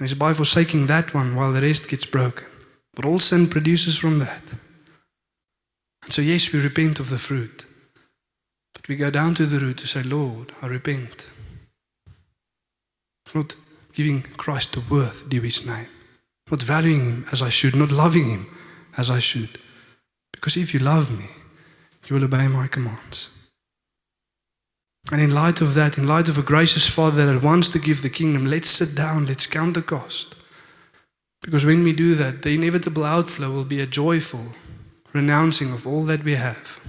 And 0.00 0.08
it's 0.08 0.18
by 0.18 0.32
forsaking 0.32 0.86
that 0.86 1.12
one 1.12 1.36
while 1.36 1.52
the 1.52 1.60
rest 1.60 1.90
gets 1.90 2.06
broken. 2.06 2.46
But 2.94 3.04
all 3.04 3.18
sin 3.18 3.48
produces 3.48 3.98
from 3.98 4.18
that. 4.20 4.54
And 6.02 6.10
so, 6.10 6.22
yes, 6.22 6.54
we 6.54 6.62
repent 6.62 7.00
of 7.00 7.10
the 7.10 7.18
fruit. 7.18 7.66
But 8.72 8.88
we 8.88 8.96
go 8.96 9.10
down 9.10 9.34
to 9.34 9.44
the 9.44 9.58
root 9.58 9.76
to 9.76 9.86
say, 9.86 10.02
Lord, 10.02 10.52
I 10.62 10.68
repent. 10.68 11.30
Not 13.34 13.54
giving 13.92 14.22
Christ 14.22 14.72
the 14.72 14.82
worth 14.90 15.28
due 15.28 15.42
his 15.42 15.66
name. 15.66 15.88
Not 16.50 16.62
valuing 16.62 17.04
him 17.04 17.24
as 17.30 17.42
I 17.42 17.50
should. 17.50 17.76
Not 17.76 17.92
loving 17.92 18.30
him 18.30 18.46
as 18.96 19.10
I 19.10 19.18
should. 19.18 19.58
Because 20.32 20.56
if 20.56 20.72
you 20.72 20.80
love 20.80 21.10
me, 21.16 21.26
you 22.08 22.16
will 22.16 22.24
obey 22.24 22.48
my 22.48 22.68
commands. 22.68 23.39
And 25.12 25.20
in 25.20 25.34
light 25.34 25.60
of 25.60 25.74
that, 25.74 25.98
in 25.98 26.06
light 26.06 26.28
of 26.28 26.38
a 26.38 26.42
gracious 26.42 26.88
Father 26.88 27.26
that 27.26 27.42
wants 27.42 27.68
to 27.70 27.80
give 27.80 28.02
the 28.02 28.10
kingdom, 28.10 28.46
let's 28.46 28.70
sit 28.70 28.96
down, 28.96 29.26
let's 29.26 29.46
count 29.46 29.74
the 29.74 29.82
cost. 29.82 30.40
Because 31.42 31.66
when 31.66 31.82
we 31.82 31.92
do 31.92 32.14
that, 32.14 32.42
the 32.42 32.54
inevitable 32.54 33.04
outflow 33.04 33.50
will 33.50 33.64
be 33.64 33.80
a 33.80 33.86
joyful 33.86 34.44
renouncing 35.12 35.72
of 35.72 35.86
all 35.86 36.04
that 36.04 36.22
we 36.22 36.34
have 36.34 36.80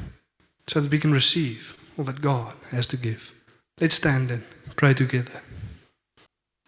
so 0.67 0.79
that 0.79 0.91
we 0.91 0.99
can 0.99 1.11
receive 1.11 1.75
all 1.97 2.03
that 2.03 2.21
God 2.21 2.53
has 2.71 2.85
to 2.87 2.97
give. 2.97 3.33
Let's 3.79 3.95
stand 3.95 4.29
and 4.29 4.43
pray 4.75 4.93
together. 4.93 5.41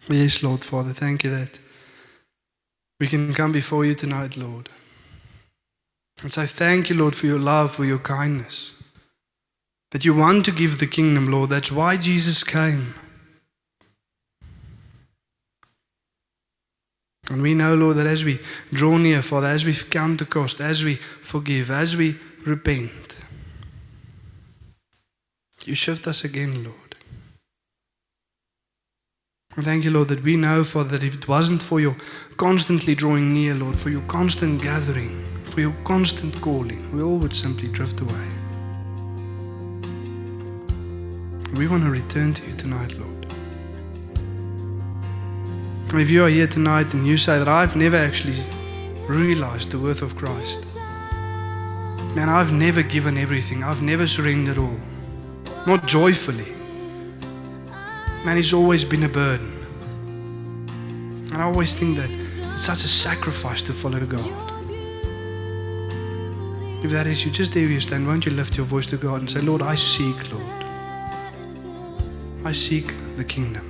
Yes, 0.08 0.42
Lord 0.42 0.64
Father, 0.64 0.90
thank 0.90 1.22
you 1.22 1.30
that 1.30 1.60
we 2.98 3.06
can 3.06 3.32
come 3.32 3.52
before 3.52 3.84
you 3.84 3.94
tonight, 3.94 4.36
Lord. 4.36 4.68
And 6.22 6.32
say, 6.32 6.46
Thank 6.46 6.90
you, 6.90 6.96
Lord, 6.96 7.14
for 7.14 7.26
your 7.26 7.38
love, 7.38 7.70
for 7.70 7.84
your 7.84 7.98
kindness 7.98 8.73
that 9.94 10.04
you 10.04 10.12
want 10.12 10.44
to 10.44 10.50
give 10.50 10.80
the 10.80 10.88
kingdom, 10.88 11.30
Lord. 11.30 11.50
That's 11.50 11.70
why 11.70 11.96
Jesus 11.96 12.42
came. 12.42 12.94
And 17.30 17.40
we 17.40 17.54
know, 17.54 17.76
Lord, 17.76 17.98
that 17.98 18.08
as 18.08 18.24
we 18.24 18.40
draw 18.72 18.98
near, 18.98 19.22
Father, 19.22 19.46
as 19.46 19.64
we 19.64 19.72
count 19.88 20.18
the 20.18 20.24
cost, 20.24 20.60
as 20.60 20.84
we 20.84 20.96
forgive, 20.96 21.70
as 21.70 21.96
we 21.96 22.16
repent, 22.44 23.24
you 25.64 25.76
shift 25.76 26.08
us 26.08 26.24
again, 26.24 26.64
Lord. 26.64 26.96
And 29.54 29.64
thank 29.64 29.84
you, 29.84 29.92
Lord, 29.92 30.08
that 30.08 30.24
we 30.24 30.34
know, 30.34 30.64
Father, 30.64 30.98
that 30.98 31.04
if 31.04 31.14
it 31.14 31.28
wasn't 31.28 31.62
for 31.62 31.78
your 31.78 31.94
constantly 32.36 32.96
drawing 32.96 33.32
near, 33.32 33.54
Lord, 33.54 33.76
for 33.76 33.90
your 33.90 34.02
constant 34.08 34.60
gathering, 34.60 35.22
for 35.44 35.60
your 35.60 35.74
constant 35.84 36.34
calling, 36.42 36.82
we 36.92 37.00
all 37.00 37.18
would 37.18 37.32
simply 37.32 37.68
drift 37.68 38.00
away. 38.00 38.43
We 41.56 41.68
want 41.68 41.84
to 41.84 41.90
return 41.90 42.32
to 42.32 42.50
you 42.50 42.56
tonight, 42.56 42.96
Lord. 42.98 43.26
If 45.94 46.10
you 46.10 46.24
are 46.24 46.28
here 46.28 46.48
tonight 46.48 46.92
and 46.94 47.06
you 47.06 47.16
say 47.16 47.38
that 47.38 47.46
I've 47.46 47.76
never 47.76 47.96
actually 47.96 48.34
realized 49.08 49.70
the 49.70 49.78
worth 49.78 50.02
of 50.02 50.16
Christ, 50.16 50.76
man, 52.16 52.28
I've 52.28 52.52
never 52.52 52.82
given 52.82 53.16
everything, 53.16 53.62
I've 53.62 53.82
never 53.82 54.04
surrendered 54.04 54.58
all, 54.58 54.76
not 55.64 55.86
joyfully. 55.86 56.50
Man, 58.26 58.36
it's 58.36 58.52
always 58.52 58.84
been 58.84 59.04
a 59.04 59.08
burden. 59.08 59.52
And 61.30 61.34
I 61.34 61.42
always 61.44 61.78
think 61.78 61.96
that 61.98 62.10
it's 62.10 62.64
such 62.64 62.82
a 62.82 62.88
sacrifice 62.88 63.62
to 63.62 63.72
follow 63.72 64.04
God. 64.04 64.28
If 66.84 66.90
that 66.90 67.06
is 67.06 67.24
you, 67.24 67.30
just 67.30 67.54
there 67.54 67.64
you 67.64 67.78
stand, 67.78 68.08
won't 68.08 68.26
you 68.26 68.32
lift 68.32 68.56
your 68.56 68.66
voice 68.66 68.86
to 68.86 68.96
God 68.96 69.20
and 69.20 69.30
say, 69.30 69.40
Lord, 69.40 69.62
I 69.62 69.76
seek, 69.76 70.32
Lord. 70.32 70.63
I 72.46 72.52
seek 72.52 72.86
the 73.16 73.24
kingdom. 73.24 73.64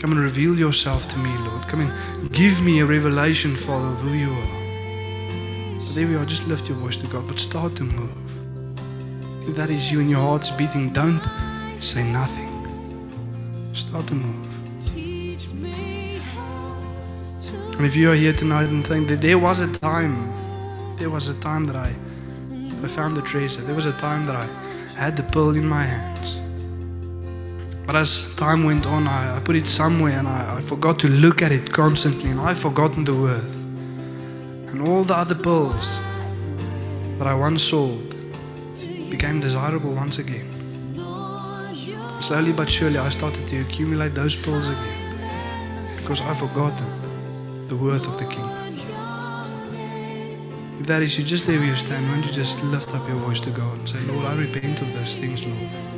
Come 0.00 0.12
and 0.12 0.20
reveal 0.20 0.58
yourself 0.58 1.06
to 1.08 1.18
me, 1.18 1.30
Lord. 1.46 1.68
Come 1.68 1.80
and 1.82 2.32
give 2.32 2.64
me 2.64 2.80
a 2.80 2.86
revelation, 2.86 3.50
Father, 3.50 3.88
of 3.88 4.00
who 4.00 4.14
you 4.14 4.30
are. 4.30 5.78
So 5.78 5.94
there 5.94 6.08
we 6.08 6.16
are. 6.16 6.24
Just 6.24 6.48
lift 6.48 6.70
your 6.70 6.78
voice 6.78 6.96
to 6.96 7.06
God, 7.08 7.28
but 7.28 7.38
start 7.38 7.76
to 7.76 7.84
move. 7.84 8.16
If 9.46 9.54
that 9.56 9.68
is 9.68 9.92
you 9.92 10.00
and 10.00 10.08
your 10.08 10.20
heart's 10.20 10.50
beating, 10.50 10.88
don't 10.88 11.22
say 11.80 12.02
nothing. 12.12 12.48
Start 13.74 14.06
to 14.06 14.14
move. 14.14 14.48
And 17.76 17.86
if 17.86 17.94
you 17.94 18.10
are 18.10 18.14
here 18.14 18.32
tonight 18.32 18.70
and 18.70 18.86
think 18.86 19.08
that 19.08 19.20
there 19.20 19.38
was 19.38 19.60
a 19.60 19.70
time, 19.70 20.16
there 20.96 21.10
was 21.10 21.28
a 21.28 21.38
time 21.40 21.64
that 21.64 21.76
I, 21.76 21.88
I 21.88 22.88
found 22.88 23.16
the 23.18 23.22
treasure. 23.22 23.60
There 23.62 23.74
was 23.74 23.86
a 23.86 23.96
time 23.98 24.24
that 24.24 24.36
I 24.36 24.46
had 24.98 25.16
the 25.16 25.24
pearl 25.24 25.56
in 25.56 25.66
my 25.66 25.82
hands. 25.82 26.41
But 27.92 28.00
as 28.00 28.34
time 28.36 28.64
went 28.64 28.86
on, 28.86 29.06
I, 29.06 29.36
I 29.36 29.40
put 29.44 29.54
it 29.54 29.66
somewhere 29.66 30.18
and 30.18 30.26
I, 30.26 30.56
I 30.56 30.60
forgot 30.62 30.98
to 31.00 31.08
look 31.08 31.42
at 31.42 31.52
it 31.52 31.70
constantly 31.70 32.30
and 32.30 32.40
I've 32.40 32.56
forgotten 32.56 33.04
the 33.04 33.12
worth. 33.12 33.54
And 34.72 34.88
all 34.88 35.02
the 35.02 35.12
other 35.12 35.34
pearls 35.34 36.02
that 37.18 37.26
I 37.26 37.34
once 37.34 37.62
sold 37.62 38.16
became 39.10 39.40
desirable 39.40 39.92
once 39.92 40.18
again. 40.20 40.50
Slowly 42.22 42.54
but 42.54 42.70
surely, 42.70 42.96
I 42.96 43.10
started 43.10 43.46
to 43.48 43.60
accumulate 43.60 44.14
those 44.14 44.42
pearls 44.42 44.70
again 44.70 45.98
because 45.98 46.22
I've 46.22 46.38
forgotten 46.38 46.88
the 47.68 47.76
worth 47.76 48.08
of 48.08 48.16
the 48.16 48.24
King. 48.24 48.48
If 50.80 50.86
that 50.86 51.02
is 51.02 51.18
you, 51.18 51.24
just 51.24 51.46
there 51.46 51.58
where 51.58 51.68
you 51.68 51.74
stand, 51.74 52.06
why 52.06 52.14
don't 52.14 52.24
you 52.24 52.32
just 52.32 52.64
lift 52.64 52.94
up 52.94 53.06
your 53.06 53.18
voice 53.18 53.40
to 53.40 53.50
God 53.50 53.78
and 53.78 53.86
say, 53.86 54.00
Lord, 54.10 54.24
I 54.24 54.34
repent 54.40 54.80
of 54.80 54.90
those 54.94 55.18
things, 55.18 55.46
Lord. 55.46 55.91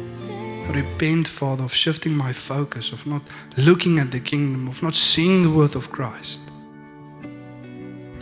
Repent, 0.73 1.29
Father, 1.29 1.65
of 1.65 1.73
shifting 1.73 2.17
my 2.17 2.33
focus, 2.33 2.93
of 2.93 3.07
not 3.07 3.23
looking 3.57 3.99
at 3.99 4.11
the 4.11 4.21
kingdom, 4.21 4.67
of 4.67 4.83
not 4.83 4.95
seeing 4.95 5.43
the 5.43 5.51
worth 5.51 5.77
of 5.77 5.91
Christ. 5.93 6.51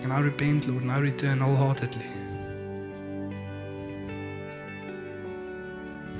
And 0.02 0.12
I 0.12 0.20
repent, 0.20 0.68
Lord, 0.68 0.82
and 0.82 0.92
I 0.92 0.98
return 0.98 1.38
wholeheartedly. 1.38 2.04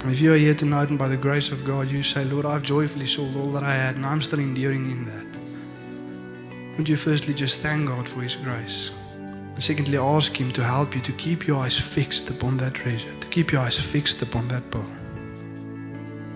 If 0.04 0.20
you 0.20 0.32
are 0.32 0.36
here 0.36 0.54
tonight 0.54 0.90
and 0.90 0.98
by 0.98 1.08
the 1.08 1.16
grace 1.16 1.52
of 1.52 1.64
God 1.64 1.88
you 1.88 2.02
say, 2.02 2.24
Lord, 2.24 2.44
I've 2.44 2.62
joyfully 2.62 3.06
sold 3.06 3.36
all 3.36 3.50
that 3.52 3.62
I 3.62 3.72
had 3.72 3.96
and 3.96 4.04
I'm 4.04 4.20
still 4.20 4.40
enduring 4.40 4.90
in 4.90 5.04
that, 5.06 6.76
would 6.76 6.88
you 6.88 6.96
firstly 6.96 7.34
just 7.34 7.62
thank 7.62 7.88
God 7.88 8.08
for 8.08 8.20
His 8.20 8.36
grace? 8.36 8.98
And 9.16 9.62
secondly, 9.62 9.98
ask 9.98 10.38
Him 10.40 10.50
to 10.52 10.64
help 10.64 10.94
you 10.94 11.00
to 11.02 11.12
keep 11.12 11.46
your 11.46 11.58
eyes 11.58 11.78
fixed 11.78 12.30
upon 12.30 12.56
that 12.56 12.74
treasure, 12.74 13.14
to 13.14 13.28
keep 13.28 13.52
your 13.52 13.60
eyes 13.60 13.78
fixed 13.78 14.22
upon 14.22 14.48
that 14.48 14.68
pearl. 14.70 15.01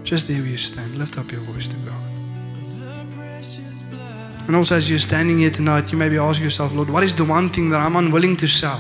Just 0.07 0.29
there 0.29 0.41
you 0.41 0.57
stand, 0.57 0.95
lift 0.95 1.19
up 1.19 1.33
your 1.33 1.41
voice 1.41 1.67
to 1.67 1.77
God. 1.79 2.01
And 4.47 4.55
also, 4.55 4.77
as 4.77 4.89
you're 4.89 5.01
standing 5.01 5.39
here 5.39 5.51
tonight, 5.51 5.91
you 5.91 5.99
maybe 5.99 6.17
ask 6.17 6.41
yourself, 6.41 6.73
Lord, 6.73 6.89
what 6.89 7.03
is 7.03 7.17
the 7.17 7.25
one 7.25 7.49
thing 7.49 7.71
that 7.71 7.81
I'm 7.81 7.97
unwilling 7.97 8.37
to 8.37 8.47
sell? 8.47 8.79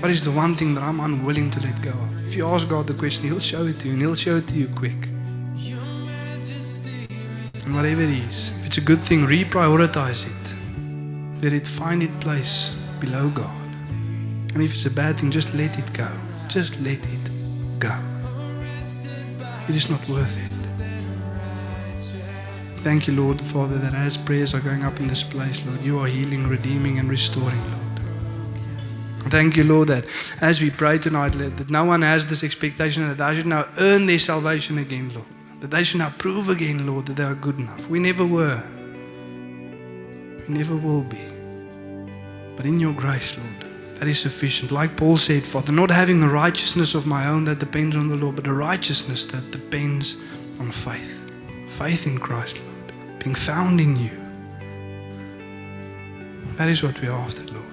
What 0.00 0.10
is 0.10 0.22
the 0.22 0.32
one 0.32 0.54
thing 0.54 0.74
that 0.74 0.84
I'm 0.84 1.00
unwilling 1.00 1.48
to 1.48 1.60
let 1.62 1.80
go 1.80 1.92
of? 1.92 2.26
If 2.26 2.36
you 2.36 2.46
ask 2.46 2.68
God 2.68 2.86
the 2.86 2.92
question, 2.92 3.26
He'll 3.26 3.40
show 3.40 3.62
it 3.62 3.78
to 3.80 3.86
you, 3.88 3.94
and 3.94 4.02
He'll 4.02 4.14
show 4.14 4.36
it 4.36 4.46
to 4.48 4.58
you 4.58 4.68
quick. 4.76 5.08
And 7.64 7.74
whatever 7.74 8.02
it 8.02 8.10
is, 8.10 8.52
if 8.60 8.66
it's 8.66 8.76
a 8.76 8.84
good 8.84 9.00
thing, 9.00 9.20
reprioritize 9.20 10.28
it. 10.28 11.42
Let 11.42 11.54
it 11.54 11.66
find 11.66 12.02
its 12.02 12.22
place 12.22 12.76
below 13.00 13.30
God. 13.30 13.48
And 14.52 14.62
if 14.62 14.74
it's 14.74 14.84
a 14.84 14.90
bad 14.90 15.18
thing, 15.18 15.30
just 15.30 15.54
let 15.54 15.78
it 15.78 15.90
go. 15.94 16.10
Just 16.48 16.82
let 16.82 17.00
it 17.08 17.30
go. 17.78 17.96
It 19.68 19.76
is 19.76 19.88
not 19.90 20.06
worth 20.08 20.44
it. 20.44 20.52
Thank 22.84 23.06
you, 23.06 23.14
Lord, 23.14 23.40
Father, 23.40 23.78
that 23.78 23.94
as 23.94 24.18
prayers 24.18 24.54
are 24.54 24.60
going 24.60 24.84
up 24.84 25.00
in 25.00 25.06
this 25.06 25.32
place, 25.32 25.66
Lord, 25.66 25.80
you 25.80 25.98
are 26.00 26.06
healing, 26.06 26.46
redeeming, 26.46 26.98
and 26.98 27.08
restoring, 27.08 27.58
Lord. 27.72 27.84
Thank 29.30 29.56
you, 29.56 29.64
Lord, 29.64 29.88
that 29.88 30.04
as 30.42 30.60
we 30.60 30.70
pray 30.70 30.98
tonight, 30.98 31.34
Lord, 31.34 31.52
that 31.52 31.70
no 31.70 31.86
one 31.86 32.02
has 32.02 32.28
this 32.28 32.44
expectation 32.44 33.02
that 33.04 33.22
I 33.22 33.32
should 33.32 33.46
now 33.46 33.64
earn 33.80 34.04
their 34.04 34.18
salvation 34.18 34.76
again, 34.76 35.08
Lord. 35.14 35.26
That 35.60 35.70
they 35.70 35.82
should 35.82 36.00
now 36.00 36.10
prove 36.18 36.50
again, 36.50 36.86
Lord, 36.86 37.06
that 37.06 37.16
they 37.16 37.24
are 37.24 37.34
good 37.34 37.58
enough. 37.58 37.88
We 37.88 38.00
never 38.00 38.26
were. 38.26 38.62
We 40.46 40.54
never 40.54 40.76
will 40.76 41.04
be. 41.04 41.24
But 42.54 42.66
in 42.66 42.78
your 42.78 42.92
grace, 42.92 43.38
Lord, 43.38 43.63
that 44.04 44.10
is 44.10 44.20
sufficient. 44.20 44.70
Like 44.70 44.98
Paul 44.98 45.16
said, 45.16 45.42
Father, 45.42 45.72
not 45.72 45.90
having 45.90 46.22
a 46.22 46.28
righteousness 46.28 46.94
of 46.94 47.06
my 47.06 47.26
own 47.26 47.44
that 47.44 47.58
depends 47.58 47.96
on 47.96 48.10
the 48.10 48.16
law, 48.16 48.32
but 48.32 48.46
a 48.46 48.52
righteousness 48.52 49.24
that 49.32 49.50
depends 49.50 50.22
on 50.60 50.70
faith. 50.70 51.32
Faith 51.68 52.06
in 52.06 52.18
Christ, 52.18 52.62
Lord. 52.66 52.92
Being 53.20 53.34
found 53.34 53.80
in 53.80 53.96
you. 53.96 54.10
That 56.56 56.68
is 56.68 56.82
what 56.82 57.00
we're 57.00 57.12
after, 57.12 57.50
Lord. 57.54 57.64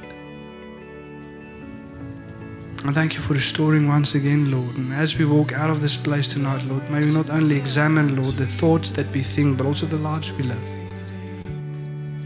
I 2.87 2.93
thank 2.93 3.13
you 3.13 3.19
for 3.19 3.33
restoring 3.33 3.89
once 3.89 4.15
again, 4.15 4.51
Lord. 4.51 4.77
And 4.77 4.93
as 4.93 5.19
we 5.19 5.25
walk 5.25 5.51
out 5.51 5.69
of 5.69 5.81
this 5.81 5.97
place 5.97 6.29
tonight, 6.29 6.65
Lord, 6.65 6.89
may 6.89 7.01
we 7.01 7.13
not 7.13 7.29
only 7.29 7.57
examine, 7.57 8.15
Lord, 8.15 8.35
the 8.35 8.45
thoughts 8.45 8.91
that 8.91 9.11
we 9.13 9.19
think, 9.19 9.57
but 9.57 9.67
also 9.67 9.85
the 9.85 9.97
lives 9.97 10.31
we 10.31 10.43
live. 10.43 10.69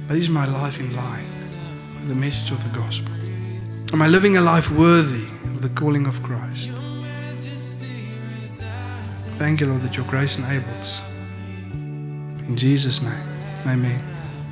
But 0.07 0.17
is 0.17 0.29
my 0.29 0.45
life 0.45 0.79
in 0.79 0.95
line 0.95 1.25
with 1.95 2.07
the 2.07 2.13
message 2.15 2.51
of 2.51 2.63
the 2.63 2.79
gospel? 2.79 3.24
Am 3.93 4.01
I 4.01 4.07
living 4.07 4.35
a 4.37 4.41
life 4.41 4.71
worthy 4.71 5.25
of 5.51 5.61
the 5.61 5.69
calling 5.69 6.05
of 6.07 6.21
Christ? 6.21 6.71
Thank 9.37 9.61
you, 9.61 9.67
Lord, 9.67 9.81
that 9.81 9.95
your 9.95 10.05
grace 10.07 10.37
enables. 10.37 11.01
In 12.47 12.55
Jesus' 12.55 13.01
name, 13.03 13.67
amen. 13.67 14.14